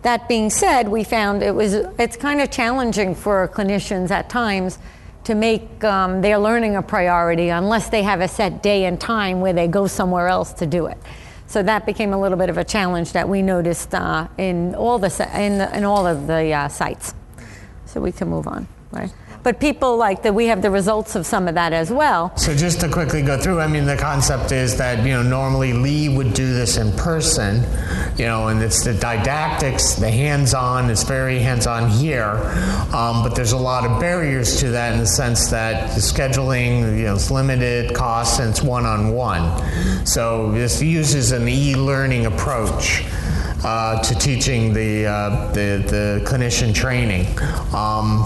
That 0.00 0.26
being 0.26 0.48
said, 0.48 0.88
we 0.88 1.04
found 1.04 1.42
it 1.42 1.54
was 1.54 1.74
it's 1.74 2.16
kind 2.16 2.40
of 2.40 2.50
challenging 2.50 3.14
for 3.14 3.46
clinicians 3.48 4.10
at 4.10 4.30
times 4.30 4.78
to 5.24 5.34
make 5.34 5.84
um, 5.84 6.22
their 6.22 6.38
learning 6.38 6.76
a 6.76 6.82
priority 6.82 7.50
unless 7.50 7.90
they 7.90 8.02
have 8.04 8.22
a 8.22 8.26
set 8.26 8.62
day 8.62 8.86
and 8.86 8.98
time 8.98 9.42
where 9.42 9.52
they 9.52 9.68
go 9.68 9.86
somewhere 9.86 10.28
else 10.28 10.54
to 10.54 10.66
do 10.66 10.86
it. 10.86 10.96
So 11.46 11.62
that 11.62 11.84
became 11.84 12.14
a 12.14 12.18
little 12.18 12.38
bit 12.38 12.48
of 12.48 12.56
a 12.56 12.64
challenge 12.64 13.12
that 13.12 13.28
we 13.28 13.42
noticed 13.42 13.94
uh, 13.94 14.28
in 14.38 14.74
all 14.76 14.98
the 14.98 15.10
in, 15.38 15.60
in 15.76 15.84
all 15.84 16.06
of 16.06 16.26
the 16.26 16.54
uh, 16.54 16.68
sites. 16.68 17.12
So 17.84 18.00
we 18.00 18.12
can 18.12 18.28
move 18.28 18.46
on, 18.46 18.66
right? 18.92 19.12
But 19.42 19.58
people 19.58 19.96
like 19.96 20.22
that 20.22 20.34
we 20.34 20.46
have 20.46 20.62
the 20.62 20.70
results 20.70 21.14
of 21.16 21.26
some 21.26 21.48
of 21.48 21.54
that 21.54 21.72
as 21.72 21.90
well. 21.90 22.36
So 22.36 22.54
just 22.54 22.80
to 22.80 22.88
quickly 22.88 23.22
go 23.22 23.38
through, 23.38 23.60
I 23.60 23.66
mean, 23.66 23.84
the 23.84 23.96
concept 23.96 24.52
is 24.52 24.76
that 24.78 25.04
you 25.04 25.12
know 25.12 25.22
normally 25.22 25.72
Lee 25.72 26.08
would 26.08 26.34
do 26.34 26.52
this 26.52 26.76
in 26.76 26.92
person, 26.92 27.64
you 28.16 28.26
know, 28.26 28.48
and 28.48 28.62
it's 28.62 28.84
the 28.84 28.94
didactics, 28.94 29.94
the 29.94 30.10
hands-on. 30.10 30.90
It's 30.90 31.04
very 31.04 31.38
hands-on 31.38 31.90
here, 31.90 32.40
um, 32.92 33.22
but 33.22 33.34
there's 33.34 33.52
a 33.52 33.58
lot 33.58 33.84
of 33.84 34.00
barriers 34.00 34.60
to 34.60 34.70
that 34.70 34.92
in 34.94 35.00
the 35.00 35.06
sense 35.06 35.50
that 35.50 35.94
the 35.94 36.00
scheduling, 36.00 36.98
you 36.98 37.04
know, 37.04 37.14
is 37.14 37.30
limited 37.30 37.94
cost 37.94 38.40
and 38.40 38.50
it's 38.50 38.62
one-on-one. 38.62 40.06
So 40.06 40.52
this 40.52 40.82
uses 40.82 41.32
an 41.32 41.48
e-learning 41.48 42.26
approach. 42.26 43.04
Uh, 43.64 44.02
to 44.02 44.16
teaching 44.16 44.72
the, 44.72 45.06
uh, 45.06 45.52
the, 45.52 45.84
the 45.86 46.20
clinician 46.26 46.74
training. 46.74 47.26
Um, 47.72 48.24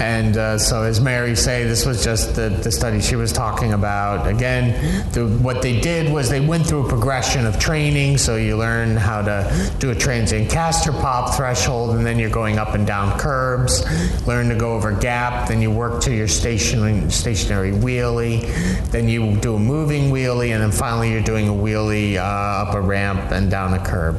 And 0.00 0.36
uh, 0.36 0.58
so, 0.58 0.82
as 0.82 1.00
Mary 1.00 1.36
say, 1.36 1.64
this 1.64 1.86
was 1.86 2.02
just 2.02 2.34
the, 2.34 2.48
the 2.48 2.72
study 2.72 3.00
she 3.00 3.16
was 3.16 3.32
talking 3.32 3.72
about. 3.72 4.26
Again, 4.26 5.10
the, 5.12 5.26
what 5.42 5.62
they 5.62 5.80
did 5.80 6.12
was 6.12 6.28
they 6.28 6.40
went 6.40 6.66
through 6.66 6.86
a 6.86 6.88
progression 6.88 7.46
of 7.46 7.58
training. 7.58 8.18
So 8.18 8.36
you 8.36 8.56
learn 8.56 8.96
how 8.96 9.22
to 9.22 9.72
do 9.78 9.90
a 9.90 9.94
transient 9.94 10.50
caster 10.50 10.92
pop 10.92 11.34
threshold, 11.34 11.96
and 11.96 12.04
then 12.04 12.18
you're 12.18 12.30
going 12.30 12.58
up 12.58 12.74
and 12.74 12.86
down 12.86 13.18
curbs. 13.18 13.84
Learn 14.26 14.48
to 14.48 14.54
go 14.54 14.74
over 14.74 14.92
gap. 14.92 15.48
Then 15.48 15.62
you 15.62 15.70
work 15.70 16.02
to 16.02 16.14
your 16.14 16.28
stationary, 16.28 17.10
stationary 17.10 17.72
wheelie. 17.72 18.42
Then 18.90 19.08
you 19.08 19.36
do 19.36 19.56
a 19.56 19.58
moving 19.58 20.10
wheelie, 20.10 20.52
and 20.52 20.62
then 20.62 20.72
finally 20.72 21.10
you're 21.12 21.22
doing 21.22 21.48
a 21.48 21.52
wheelie 21.52 22.16
uh, 22.16 22.64
up 22.64 22.74
a 22.74 22.80
ramp 22.80 23.30
and 23.32 23.50
down 23.50 23.74
a 23.74 23.84
curb. 23.84 24.18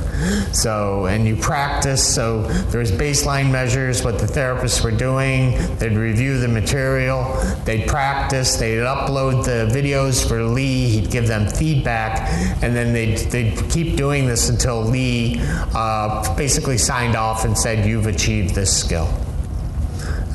So, 0.53 1.05
and 1.05 1.27
you 1.27 1.35
practice. 1.35 2.15
So 2.15 2.43
there's 2.71 2.91
baseline 2.91 3.51
measures, 3.51 4.03
what 4.03 4.19
the 4.19 4.25
therapists 4.25 4.83
were 4.83 4.91
doing. 4.91 5.64
They'd 5.80 5.97
review 5.97 6.39
the 6.39 6.47
material. 6.47 7.23
They'd 7.65 7.88
practice. 7.88 8.56
They'd 8.58 8.80
upload 8.80 9.45
the 9.45 9.71
videos 9.73 10.28
for 10.28 10.43
Lee. 10.43 10.88
He'd 10.89 11.12
give 11.12 11.28
them 11.28 11.47
feedback, 11.47 12.30
and 12.63 12.75
then 12.75 12.93
they'd, 12.93 13.17
they'd 13.32 13.69
keep 13.69 13.95
doing 13.95 14.25
this 14.25 14.49
until 14.49 14.82
Lee 14.84 15.39
uh, 15.73 16.36
basically 16.36 16.78
signed 16.78 17.15
off 17.15 17.45
and 17.45 17.58
said, 17.58 17.86
"You've 17.86 18.08
achieved 18.08 18.56
this 18.56 18.75
skill." 18.75 19.10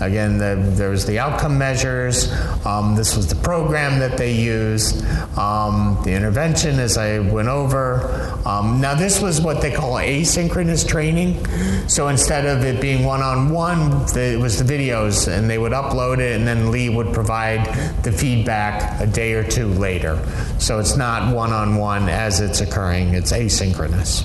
Again, 0.00 0.38
the, 0.38 0.56
there 0.76 0.90
was 0.90 1.04
the 1.04 1.18
outcome 1.18 1.58
measures. 1.58 2.32
Um, 2.64 2.96
this 2.96 3.16
was 3.16 3.28
the 3.28 3.34
program 3.36 3.98
that 3.98 4.16
they 4.16 4.32
used. 4.32 5.04
Um, 5.36 6.00
the 6.04 6.12
intervention, 6.12 6.78
as 6.78 6.96
I 6.96 7.18
went 7.18 7.48
over. 7.48 8.40
Um, 8.46 8.80
now, 8.80 8.94
this 8.94 9.20
was 9.20 9.40
what 9.40 9.60
they 9.60 9.70
call 9.70 9.94
asynchronous 9.94 10.88
training. 10.88 11.44
So 11.88 12.08
instead 12.08 12.46
of 12.46 12.64
it 12.64 12.80
being 12.80 13.04
one-on-one, 13.04 14.06
it 14.16 14.40
was 14.40 14.62
the 14.62 14.64
videos, 14.64 15.28
and 15.28 15.50
they 15.50 15.58
would 15.58 15.72
upload 15.72 16.18
it, 16.18 16.36
and 16.36 16.46
then 16.46 16.70
Lee 16.70 16.88
would 16.88 17.12
provide 17.12 17.66
the 18.02 18.12
feedback 18.12 19.00
a 19.00 19.06
day 19.06 19.34
or 19.34 19.44
two 19.44 19.66
later. 19.66 20.18
So 20.58 20.78
it's 20.78 20.96
not 20.96 21.34
one-on-one 21.34 22.08
as 22.08 22.40
it's 22.40 22.60
occurring; 22.60 23.14
it's 23.14 23.32
asynchronous. 23.32 24.24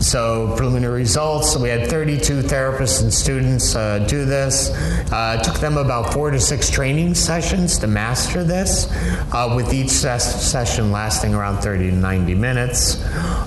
So 0.00 0.54
preliminary 0.56 1.00
results. 1.00 1.52
So 1.52 1.60
we 1.60 1.70
had 1.70 1.88
32 1.88 2.42
therapists 2.42 3.02
and 3.02 3.12
students 3.12 3.74
uh, 3.74 4.00
do 4.00 4.26
this. 4.26 4.70
Uh, 5.10 5.38
it 5.40 5.44
took 5.44 5.54
them 5.56 5.78
about 5.78 6.12
four 6.12 6.30
to 6.30 6.38
six 6.38 6.68
training 6.70 7.14
sessions 7.14 7.78
to 7.78 7.86
master 7.86 8.44
this, 8.44 8.92
uh, 9.32 9.52
with 9.56 9.72
each 9.72 9.88
ses- 9.88 10.50
session 10.50 10.92
lasting 10.92 11.34
around 11.34 11.62
30 11.62 11.90
to 11.90 11.96
90 11.96 12.34
minutes. 12.34 13.02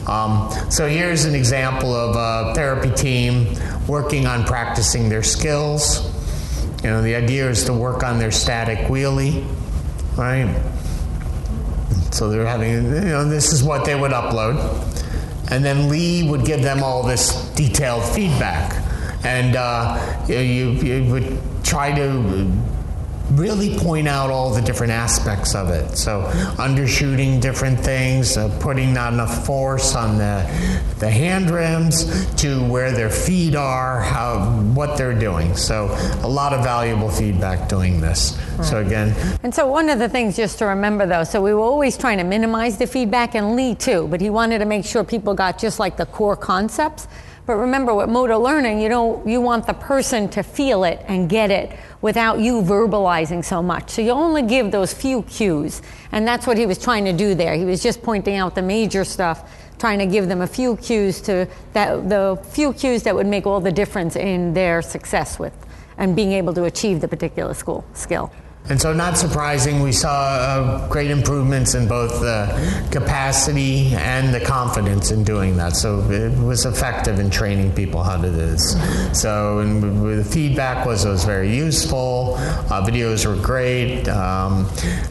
Um, 0.08 0.50
so 0.72 0.88
here's 0.88 1.26
an 1.26 1.36
example 1.36 1.94
of 1.94 2.16
a 2.16 2.56
therapy 2.56 2.92
team 2.92 3.56
working 3.88 4.26
on 4.26 4.44
practicing 4.44 5.08
their 5.08 5.24
skills. 5.24 6.04
You 6.84 6.90
know, 6.90 7.04
the 7.04 7.14
idea 7.16 7.48
is 7.48 7.66
to 7.66 7.74
work 7.74 8.04
on 8.04 8.18
their 8.18 8.32
static 8.32 8.88
wheelie, 8.88 9.46
right? 10.18 10.60
So 12.12 12.30
they're 12.30 12.46
having, 12.46 12.72
you 12.72 13.02
know, 13.02 13.30
this 13.30 13.54
is 13.54 13.64
what 13.64 13.86
they 13.86 13.94
would 13.94 14.12
upload 14.12 14.58
and 15.52 15.64
then 15.64 15.90
Lee 15.90 16.30
would 16.30 16.46
give 16.46 16.62
them 16.62 16.84
all 16.84 17.04
this 17.04 17.50
detailed 17.56 18.04
feedback, 18.04 18.84
and 19.24 19.56
uh, 19.56 20.26
you, 20.28 20.36
you 20.36 21.12
would 21.12 21.40
try 21.64 21.94
to 21.94 22.52
really 23.32 23.78
point 23.78 24.08
out 24.08 24.30
all 24.30 24.54
the 24.54 24.62
different 24.62 24.92
aspects 24.92 25.56
of 25.56 25.70
it. 25.70 25.98
So 25.98 26.24
undershooting 26.58 27.42
different 27.42 27.80
things, 27.80 28.38
uh, 28.38 28.56
putting 28.60 28.94
not 28.94 29.14
enough 29.14 29.46
force 29.46 29.96
on 29.96 30.18
the 30.18 30.40
the 31.00 31.10
hand 31.10 31.50
rims 31.50 32.26
to 32.36 32.62
where 32.68 32.92
their 32.92 33.10
feet 33.10 33.56
are, 33.56 34.02
how 34.02 34.50
what 34.74 34.98
they're 34.98 35.18
doing. 35.18 35.56
So 35.56 35.88
a 36.24 36.28
lot 36.28 36.54
of 36.54 36.64
valuable 36.64 37.10
feedback 37.10 37.70
doing 37.70 38.02
this. 38.02 38.38
Right. 38.58 38.66
So 38.66 38.82
again, 38.82 39.16
and 39.44 39.54
so 39.54 39.68
one 39.68 39.90
of 39.90 40.00
the 40.00 40.10
things 40.10 40.36
just 40.36 40.60
to 40.60 40.66
remember 40.66 41.06
though, 41.06 41.24
so 41.24 41.42
we 41.42 41.54
were 41.54 41.62
always 41.62 41.98
trying 41.98 42.18
to 42.18 42.24
minimize 42.24 42.78
the 42.78 42.88
feedback 42.88 43.36
and 43.36 43.56
Lee 43.56 43.76
too, 43.76 44.08
but 44.10 44.20
he 44.20 44.30
wanted 44.30 44.60
to 44.60 44.66
make 44.66 44.86
sure 44.86 45.04
people 45.04 45.34
got 45.34 45.58
just 45.58 45.80
like 45.80 45.98
the 45.98 46.06
core 46.06 46.36
concepts. 46.36 47.08
But 47.50 47.56
remember, 47.56 47.96
with 47.96 48.10
motor 48.10 48.38
learning, 48.38 48.80
you 48.80 48.90
don't 48.90 49.28
you 49.28 49.42
want 49.42 49.66
the 49.66 49.74
person 49.74 50.30
to 50.30 50.44
feel 50.44 50.84
it 50.84 51.04
and 51.08 51.28
get 51.28 51.50
it 51.50 51.76
without 52.00 52.38
you 52.38 52.62
verbalizing 52.62 53.44
so 53.44 53.64
much. 53.64 53.90
So 53.90 54.04
you 54.04 54.12
only 54.12 54.44
give 54.44 54.70
those 54.70 54.94
few 54.94 55.24
cues, 55.24 55.82
and 56.12 56.28
that's 56.28 56.46
what 56.46 56.60
he 56.60 56.68
was 56.68 56.78
trying 56.78 57.06
to 57.06 57.12
do 57.12 57.34
there. 57.34 57.56
He 57.56 57.66
was 57.66 57.82
just 57.82 58.04
pointing 58.04 58.36
out 58.36 58.54
the 58.54 58.62
major 58.62 59.04
stuff, 59.04 59.52
trying 59.80 59.98
to 59.98 60.06
give 60.06 60.28
them 60.28 60.42
a 60.42 60.48
few 60.48 60.78
cues 60.78 61.22
to 61.22 61.48
that 61.74 62.08
the 62.08 62.40
few 62.52 62.72
cues 62.72 63.02
that 63.02 63.16
would 63.16 63.26
make 63.26 63.48
all 63.48 63.60
the 63.60 63.72
difference 63.72 64.16
in 64.16 64.54
their 64.54 64.84
success 64.84 65.40
with 65.40 65.54
and 65.98 66.16
being 66.16 66.34
able 66.34 66.54
to 66.54 66.66
achieve 66.66 67.02
the 67.02 67.08
particular 67.08 67.56
school 67.56 67.84
skill. 67.96 68.32
And 68.68 68.80
so, 68.80 68.94
not 68.94 69.18
surprising, 69.18 69.82
we 69.82 69.92
saw 69.92 70.12
uh, 70.12 70.90
great 70.90 71.10
improvements 71.10 71.74
in 71.74 71.88
both 71.88 72.20
the 72.20 72.88
capacity 72.92 73.96
and 73.96 74.32
the 74.32 74.40
confidence 74.40 75.10
in 75.10 75.24
doing 75.24 75.58
that. 75.58 75.76
So, 75.76 76.02
it 76.12 76.38
was 76.38 76.66
effective 76.66 77.20
in 77.20 77.32
training 77.32 77.74
people 77.74 78.04
how 78.04 78.18
to 78.18 78.30
do 78.30 78.32
this. 78.32 78.74
So, 79.20 79.64
the 79.64 80.24
feedback 80.24 80.86
was 80.86 81.04
it 81.04 81.10
was 81.10 81.24
very 81.24 81.56
useful. 81.56 82.36
Uh, 82.38 82.86
videos 82.86 83.26
were 83.26 83.42
great. 83.42 84.08
Um, 84.08 84.70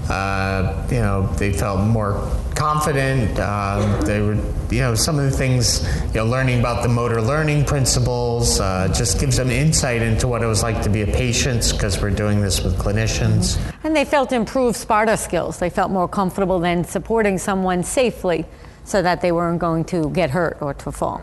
uh, 0.09 0.87
you 0.91 1.01
know, 1.01 1.27
they 1.39 1.53
felt 1.53 1.81
more 1.81 2.31
confident. 2.59 3.39
Um, 3.39 4.01
they 4.03 4.21
were, 4.21 4.35
you 4.71 4.81
know, 4.81 4.95
some 4.95 5.19
of 5.19 5.25
the 5.25 5.37
things, 5.37 5.87
you 6.09 6.15
know, 6.15 6.27
learning 6.27 6.59
about 6.61 6.83
the 6.83 6.89
motor 6.89 7.23
learning 7.23 7.65
principles 7.65 8.61
uh, 8.61 8.93
just 8.93 9.21
gives 9.21 9.37
them 9.37 9.51
insight 9.51 10.03
into 10.03 10.27
what 10.27 10.43
it 10.43 10.47
was 10.47 10.63
like 10.63 10.83
to 10.83 10.91
be 10.91 11.03
a 11.03 11.07
patient 11.07 11.71
because 11.73 12.03
we're 12.03 12.11
doing 12.11 12.41
this 12.41 12.63
with 12.63 12.77
clinicians. 12.77 13.38
And 13.85 13.95
they 13.95 14.05
felt 14.05 14.33
improved 14.33 14.77
spotter 14.77 15.17
skills. 15.17 15.59
They 15.59 15.71
felt 15.71 15.91
more 15.91 16.09
comfortable 16.09 16.59
than 16.61 16.85
supporting 16.85 17.39
someone 17.39 17.83
safely 17.83 18.45
so 18.85 19.03
that 19.03 19.21
they 19.21 19.33
weren't 19.33 19.59
going 19.59 19.85
to 19.85 20.11
get 20.11 20.31
hurt 20.31 20.59
or 20.61 20.75
to 20.75 20.93
fall. 20.93 21.23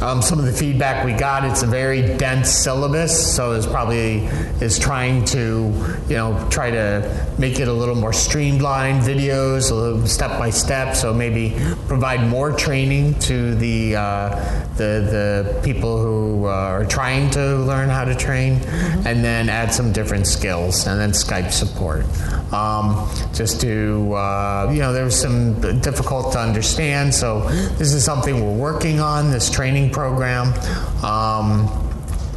Um, 0.00 0.22
some 0.22 0.38
of 0.38 0.44
the 0.44 0.52
feedback 0.52 1.04
we 1.04 1.12
got, 1.12 1.44
it's 1.44 1.62
a 1.62 1.66
very 1.66 2.16
dense 2.16 2.50
syllabus, 2.50 3.34
so 3.34 3.52
it's 3.52 3.66
probably 3.66 4.26
is 4.60 4.78
trying 4.78 5.24
to, 5.26 5.72
you 6.08 6.16
know, 6.16 6.46
try 6.50 6.70
to 6.70 7.26
make 7.36 7.58
it 7.58 7.66
a 7.66 7.72
little 7.72 7.96
more 7.96 8.12
streamlined 8.12 9.02
videos, 9.02 9.72
a 9.72 9.74
little 9.74 10.06
step 10.06 10.38
by 10.38 10.50
step. 10.50 10.94
So 10.94 11.12
maybe 11.12 11.56
provide 11.88 12.28
more 12.28 12.52
training 12.52 13.18
to 13.20 13.56
the 13.56 13.96
uh, 13.96 14.28
the 14.76 15.54
the 15.54 15.60
people 15.64 16.00
who 16.00 16.46
uh, 16.46 16.50
are 16.50 16.84
trying 16.84 17.30
to 17.30 17.56
learn 17.56 17.88
how 17.88 18.04
to 18.04 18.14
train, 18.14 18.60
mm-hmm. 18.60 19.06
and 19.06 19.24
then 19.24 19.48
add 19.48 19.74
some 19.74 19.92
different 19.92 20.28
skills, 20.28 20.86
and 20.86 21.00
then 21.00 21.10
Skype 21.10 21.50
support. 21.50 22.04
Um, 22.52 23.10
just 23.34 23.60
to, 23.60 24.14
uh, 24.14 24.70
you 24.72 24.78
know, 24.78 24.92
there 24.94 25.04
was 25.04 25.20
some 25.20 25.60
difficult 25.80 26.32
to 26.32 26.38
understand. 26.38 27.12
So 27.12 27.40
this 27.76 27.92
is 27.92 28.04
something 28.04 28.42
we're 28.42 28.72
working 28.72 29.00
on. 29.00 29.30
This 29.30 29.50
training 29.50 29.87
training 29.88 29.92
program. 29.92 30.52
Um, 31.04 31.84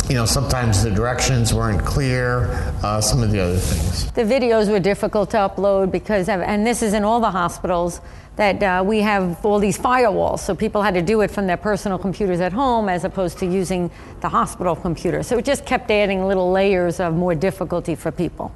you 0.09 0.15
know, 0.15 0.25
sometimes 0.25 0.83
the 0.83 0.91
directions 0.91 1.53
weren't 1.53 1.85
clear, 1.85 2.47
uh, 2.83 2.99
some 2.99 3.23
of 3.23 3.31
the 3.31 3.39
other 3.39 3.57
things. 3.57 4.11
The 4.11 4.23
videos 4.23 4.69
were 4.69 4.79
difficult 4.79 5.29
to 5.31 5.37
upload 5.37 5.91
because, 5.91 6.27
of, 6.27 6.41
and 6.41 6.67
this 6.67 6.81
is 6.81 6.93
in 6.93 7.03
all 7.03 7.21
the 7.21 7.31
hospitals, 7.31 8.01
that 8.35 8.63
uh, 8.63 8.83
we 8.85 8.99
have 8.99 9.45
all 9.45 9.59
these 9.59 9.77
firewalls. 9.77 10.39
So 10.39 10.55
people 10.55 10.81
had 10.81 10.95
to 10.95 11.01
do 11.01 11.21
it 11.21 11.31
from 11.31 11.47
their 11.47 11.57
personal 11.57 11.97
computers 11.97 12.39
at 12.39 12.51
home 12.51 12.89
as 12.89 13.03
opposed 13.03 13.37
to 13.39 13.45
using 13.45 13.91
the 14.21 14.29
hospital 14.29 14.75
computer. 14.75 15.21
So 15.23 15.37
it 15.37 15.45
just 15.45 15.65
kept 15.65 15.91
adding 15.91 16.25
little 16.25 16.51
layers 16.51 16.99
of 16.99 17.13
more 17.13 17.35
difficulty 17.35 17.95
for 17.95 18.11
people. 18.11 18.53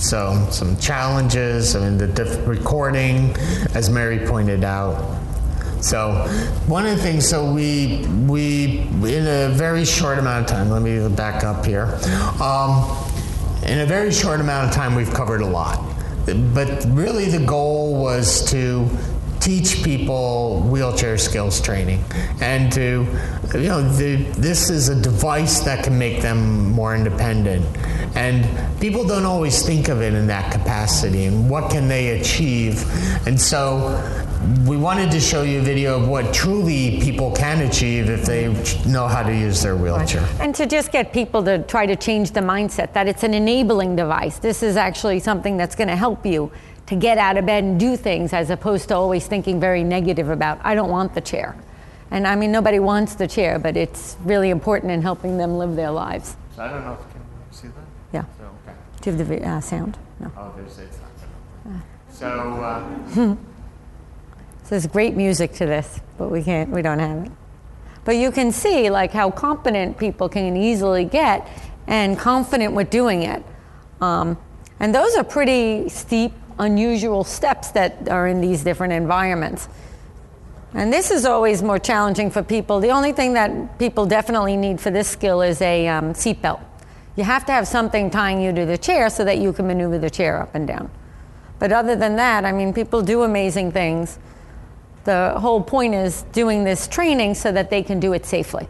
So, 0.00 0.46
some 0.50 0.76
challenges. 0.78 1.76
I 1.76 1.80
mean, 1.80 1.96
the 1.96 2.06
diff- 2.06 2.46
recording, 2.46 3.34
as 3.74 3.88
Mary 3.88 4.18
pointed 4.18 4.62
out, 4.62 4.96
so 5.84 6.12
one 6.66 6.86
of 6.86 6.96
the 6.96 7.02
things, 7.02 7.28
so 7.28 7.52
we 7.52 8.06
we 8.26 8.88
in 9.02 9.26
a 9.26 9.50
very 9.50 9.84
short 9.84 10.18
amount 10.18 10.44
of 10.44 10.50
time. 10.50 10.70
Let 10.70 10.80
me 10.80 11.06
back 11.14 11.44
up 11.44 11.66
here. 11.66 11.98
Um, 12.40 12.84
in 13.66 13.80
a 13.80 13.86
very 13.86 14.10
short 14.10 14.40
amount 14.40 14.68
of 14.68 14.74
time, 14.74 14.94
we've 14.94 15.12
covered 15.12 15.42
a 15.42 15.46
lot. 15.46 15.78
But 16.26 16.86
really, 16.88 17.26
the 17.26 17.44
goal 17.44 18.00
was 18.00 18.50
to 18.50 18.88
teach 19.40 19.82
people 19.84 20.62
wheelchair 20.62 21.18
skills 21.18 21.60
training 21.60 22.02
and 22.40 22.72
to 22.72 23.06
you 23.52 23.68
know 23.68 23.82
the, 23.92 24.16
this 24.38 24.70
is 24.70 24.88
a 24.88 24.98
device 24.98 25.60
that 25.60 25.84
can 25.84 25.98
make 25.98 26.22
them 26.22 26.70
more 26.70 26.94
independent 26.94 27.62
and 28.16 28.48
people 28.80 29.06
don't 29.06 29.26
always 29.26 29.66
think 29.66 29.88
of 29.88 30.00
it 30.00 30.14
in 30.14 30.26
that 30.26 30.50
capacity 30.50 31.26
and 31.26 31.50
what 31.50 31.70
can 31.70 31.88
they 31.88 32.18
achieve 32.18 32.82
and 33.26 33.38
so 33.38 33.90
we 34.66 34.76
wanted 34.76 35.10
to 35.10 35.20
show 35.20 35.42
you 35.42 35.60
a 35.60 35.62
video 35.62 35.98
of 35.98 36.08
what 36.08 36.34
truly 36.34 37.00
people 37.00 37.32
can 37.32 37.66
achieve 37.66 38.10
if 38.10 38.24
they 38.24 38.48
know 38.86 39.06
how 39.06 39.22
to 39.22 39.34
use 39.34 39.62
their 39.62 39.76
wheelchair. 39.76 40.20
Right. 40.20 40.40
And 40.40 40.54
to 40.56 40.66
just 40.66 40.92
get 40.92 41.12
people 41.12 41.42
to 41.44 41.62
try 41.62 41.86
to 41.86 41.96
change 41.96 42.32
the 42.32 42.40
mindset 42.40 42.92
that 42.92 43.08
it's 43.08 43.22
an 43.22 43.32
enabling 43.32 43.96
device. 43.96 44.38
This 44.38 44.62
is 44.62 44.76
actually 44.76 45.20
something 45.20 45.56
that's 45.56 45.74
going 45.74 45.88
to 45.88 45.96
help 45.96 46.26
you 46.26 46.52
to 46.86 46.96
get 46.96 47.16
out 47.16 47.38
of 47.38 47.46
bed 47.46 47.64
and 47.64 47.80
do 47.80 47.96
things 47.96 48.32
as 48.32 48.50
opposed 48.50 48.88
to 48.88 48.96
always 48.96 49.26
thinking 49.26 49.58
very 49.58 49.82
negative 49.82 50.28
about, 50.28 50.58
I 50.62 50.74
don't 50.74 50.90
want 50.90 51.14
the 51.14 51.20
chair. 51.20 51.56
And 52.10 52.26
I 52.26 52.36
mean, 52.36 52.52
nobody 52.52 52.78
wants 52.78 53.14
the 53.14 53.26
chair, 53.26 53.58
but 53.58 53.76
it's 53.76 54.16
really 54.24 54.50
important 54.50 54.92
in 54.92 55.00
helping 55.00 55.38
them 55.38 55.56
live 55.56 55.74
their 55.74 55.90
lives. 55.90 56.36
I 56.58 56.68
don't 56.68 56.84
know 56.84 56.92
if 56.92 56.98
you 56.98 57.12
can 57.12 57.52
See 57.52 57.68
that? 57.68 57.74
Yeah. 58.12 58.24
So, 58.38 58.44
okay. 58.44 58.76
Do 59.00 59.10
you 59.10 59.16
have 59.16 59.28
the 59.28 59.48
uh, 59.48 59.60
sound? 59.60 59.98
No. 60.20 60.30
Oh, 60.36 60.52
there's 60.56 60.78
it's 60.78 60.98
not. 61.64 61.82
So, 62.10 62.26
uh, 62.28 63.36
So 64.64 64.70
there's 64.70 64.86
great 64.86 65.14
music 65.14 65.52
to 65.54 65.66
this, 65.66 66.00
but 66.16 66.30
we 66.30 66.42
can't. 66.42 66.70
We 66.70 66.80
don't 66.80 66.98
have 66.98 67.26
it. 67.26 67.32
But 68.04 68.16
you 68.16 68.30
can 68.30 68.50
see 68.50 68.90
like 68.90 69.12
how 69.12 69.30
competent 69.30 69.98
people 69.98 70.28
can 70.28 70.56
easily 70.56 71.04
get 71.04 71.46
and 71.86 72.18
confident 72.18 72.72
with 72.72 72.88
doing 72.88 73.22
it. 73.22 73.42
Um, 74.00 74.38
and 74.80 74.94
those 74.94 75.16
are 75.16 75.24
pretty 75.24 75.88
steep, 75.90 76.32
unusual 76.58 77.24
steps 77.24 77.72
that 77.72 78.08
are 78.08 78.26
in 78.26 78.40
these 78.40 78.64
different 78.64 78.94
environments. 78.94 79.68
And 80.72 80.92
this 80.92 81.10
is 81.10 81.26
always 81.26 81.62
more 81.62 81.78
challenging 81.78 82.30
for 82.30 82.42
people. 82.42 82.80
The 82.80 82.90
only 82.90 83.12
thing 83.12 83.34
that 83.34 83.78
people 83.78 84.06
definitely 84.06 84.56
need 84.56 84.80
for 84.80 84.90
this 84.90 85.08
skill 85.08 85.42
is 85.42 85.60
a 85.60 85.86
um, 85.88 86.14
seatbelt. 86.14 86.60
You 87.16 87.24
have 87.24 87.44
to 87.46 87.52
have 87.52 87.68
something 87.68 88.10
tying 88.10 88.40
you 88.40 88.52
to 88.52 88.66
the 88.66 88.78
chair 88.78 89.08
so 89.08 89.24
that 89.24 89.38
you 89.38 89.52
can 89.52 89.66
maneuver 89.66 89.98
the 89.98 90.10
chair 90.10 90.42
up 90.42 90.54
and 90.54 90.66
down. 90.66 90.90
But 91.60 91.70
other 91.70 91.94
than 91.94 92.16
that, 92.16 92.44
I 92.44 92.50
mean, 92.50 92.72
people 92.72 93.02
do 93.02 93.22
amazing 93.22 93.70
things. 93.70 94.18
The 95.04 95.34
whole 95.38 95.62
point 95.62 95.94
is 95.94 96.22
doing 96.32 96.64
this 96.64 96.88
training 96.88 97.34
so 97.34 97.52
that 97.52 97.70
they 97.70 97.82
can 97.82 98.00
do 98.00 98.12
it 98.14 98.24
safely. 98.24 98.68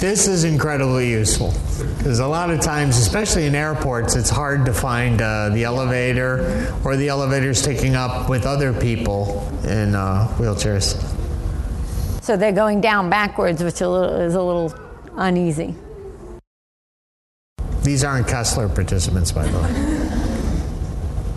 this 0.00 0.26
is 0.26 0.44
incredibly 0.44 1.10
useful 1.10 1.52
because 1.98 2.20
a 2.20 2.26
lot 2.26 2.50
of 2.50 2.58
times, 2.60 2.96
especially 2.96 3.44
in 3.44 3.54
airports, 3.54 4.16
it's 4.16 4.30
hard 4.30 4.64
to 4.64 4.72
find 4.72 5.20
uh, 5.20 5.50
the 5.50 5.62
elevator 5.64 6.74
or 6.84 6.96
the 6.96 7.08
elevator's 7.08 7.60
taking 7.60 7.94
up 7.94 8.30
with 8.30 8.46
other 8.46 8.72
people 8.72 9.46
in 9.64 9.94
uh, 9.94 10.26
wheelchairs. 10.38 11.19
So 12.20 12.36
they're 12.36 12.52
going 12.52 12.80
down 12.80 13.10
backwards, 13.10 13.62
which 13.62 13.74
is 13.74 13.80
a 13.80 13.88
little, 13.88 14.14
is 14.16 14.34
a 14.34 14.42
little 14.42 14.74
uneasy. 15.16 15.74
These 17.82 18.04
aren't 18.04 18.28
Kessler 18.28 18.68
participants, 18.68 19.32
by 19.32 19.46
the 19.46 19.58
way. 19.58 19.72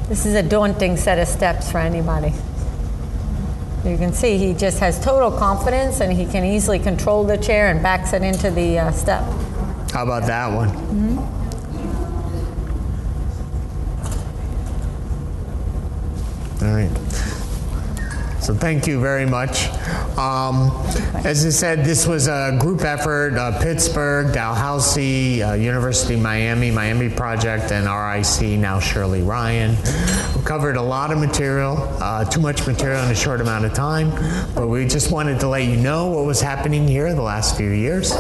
This 0.10 0.26
is 0.26 0.36
a 0.36 0.44
daunting 0.44 0.98
set 0.98 1.18
of 1.18 1.28
steps 1.28 1.72
for 1.72 1.78
anybody. 1.78 2.34
You 3.86 3.98
can 3.98 4.14
see 4.14 4.38
he 4.38 4.54
just 4.54 4.80
has 4.80 5.04
total 5.04 5.32
confidence 5.32 6.00
and 6.00 6.12
he 6.12 6.26
can 6.26 6.46
easily 6.46 6.80
control 6.80 7.24
the 7.24 7.38
chair 7.38 7.70
and 7.70 7.82
backs 7.82 8.14
it 8.14 8.22
into 8.22 8.52
the 8.52 8.80
uh, 8.80 8.92
step. 8.92 9.24
How 9.92 10.04
about 10.04 10.26
that 10.28 10.48
one? 10.48 10.70
All 16.62 16.74
right. 16.76 17.13
So 18.44 18.54
thank 18.54 18.88
you 18.88 19.00
very 19.00 19.26
much. 19.26 19.70
Um, 20.18 20.70
as 21.24 21.46
I 21.46 21.50
said, 21.50 21.86
this 21.86 22.06
was 22.06 22.28
a 22.28 22.58
group 22.60 22.82
effort, 22.82 23.36
uh, 23.36 23.58
Pittsburgh, 23.62 24.34
Dalhousie, 24.34 25.42
uh, 25.42 25.54
University 25.54 26.16
of 26.16 26.20
Miami, 26.20 26.70
Miami 26.70 27.08
Project, 27.08 27.72
and 27.72 27.86
RIC, 27.86 28.60
now 28.60 28.82
Shirley 28.82 29.22
Ryan. 29.22 29.78
We 30.36 30.44
covered 30.44 30.76
a 30.76 30.82
lot 30.82 31.14
of 31.14 31.20
material, 31.20 31.78
uh, 32.02 32.26
too 32.26 32.42
much 32.42 32.68
material 32.68 33.02
in 33.06 33.12
a 33.12 33.16
short 33.16 33.40
amount 33.40 33.64
of 33.64 33.74
time, 33.74 34.12
but 34.54 34.68
we 34.68 34.86
just 34.90 35.10
wanted 35.10 35.40
to 35.40 35.48
let 35.48 35.64
you 35.64 35.78
know 35.78 36.08
what 36.08 36.26
was 36.26 36.42
happening 36.42 36.86
here 36.86 37.16
the 37.16 37.22
last 37.22 37.56
few 37.56 37.70
years. 37.70 38.14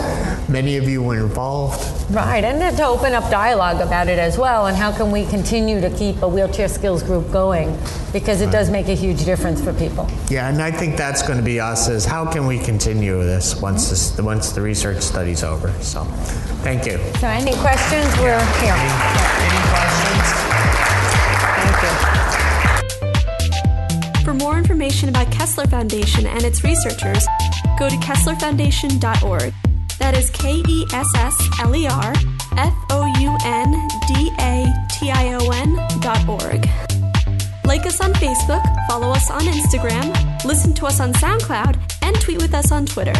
Many 0.47 0.77
of 0.77 0.87
you 0.87 1.03
were 1.03 1.19
involved. 1.19 1.81
Right, 2.09 2.43
and 2.43 2.75
to 2.77 2.85
open 2.85 3.13
up 3.13 3.29
dialogue 3.31 3.79
about 3.81 4.07
it 4.07 4.19
as 4.19 4.37
well, 4.37 4.67
and 4.67 4.75
how 4.75 4.91
can 4.91 5.09
we 5.11 5.25
continue 5.25 5.81
to 5.81 5.89
keep 5.89 6.21
a 6.21 6.27
wheelchair 6.27 6.67
skills 6.67 7.01
group 7.01 7.31
going? 7.31 7.75
Because 8.11 8.41
it 8.41 8.51
does 8.51 8.69
make 8.69 8.89
a 8.89 8.93
huge 8.93 9.23
difference 9.25 9.63
for 9.63 9.73
people. 9.73 10.07
Yeah, 10.29 10.49
and 10.49 10.61
I 10.61 10.69
think 10.69 10.97
that's 10.97 11.21
going 11.21 11.37
to 11.39 11.43
be 11.43 11.59
us 11.59 11.87
is 11.87 12.05
how 12.05 12.25
can 12.29 12.45
we 12.45 12.59
continue 12.59 13.23
this 13.23 13.55
once 13.61 13.89
this 13.89 14.15
once 14.19 14.51
the 14.51 14.61
research 14.61 15.01
study's 15.01 15.43
over. 15.43 15.71
So, 15.81 16.03
thank 16.63 16.85
you. 16.85 16.99
So, 17.19 17.27
any 17.27 17.55
questions? 17.55 18.05
We're 18.17 18.37
here. 18.59 18.73
Any, 18.73 18.91
any 19.47 19.61
questions? 19.71 20.25
Thank 21.63 21.77
you. 21.83 21.89
For 24.23 24.33
more 24.33 24.57
information 24.57 25.09
about 25.09 25.31
Kessler 25.31 25.67
Foundation 25.67 26.25
and 26.27 26.43
its 26.43 26.63
researchers, 26.63 27.25
go 27.79 27.89
to 27.89 27.95
KesslerFoundation.org. 27.95 29.53
That 30.03 30.17
is 30.17 30.29
K 30.31 30.61
E 30.67 30.85
S 30.91 31.07
S 31.15 31.49
L 31.61 31.73
E 31.73 31.87
R 31.87 32.13
F 32.57 32.73
O 32.89 33.05
U 33.21 33.37
N 33.45 33.71
D 34.05 34.31
A 34.37 34.67
T 34.91 35.09
I 35.09 35.33
O 35.39 35.49
N 35.49 35.79
dot 36.01 36.27
org. 36.27 36.67
Like 37.63 37.85
us 37.85 38.01
on 38.01 38.11
Facebook, 38.15 38.61
follow 38.89 39.11
us 39.11 39.31
on 39.31 39.43
Instagram, 39.43 40.11
listen 40.43 40.73
to 40.73 40.87
us 40.87 40.99
on 40.99 41.13
SoundCloud, 41.13 41.79
and 42.01 42.19
tweet 42.19 42.41
with 42.41 42.53
us 42.53 42.69
on 42.69 42.85
Twitter. 42.85 43.13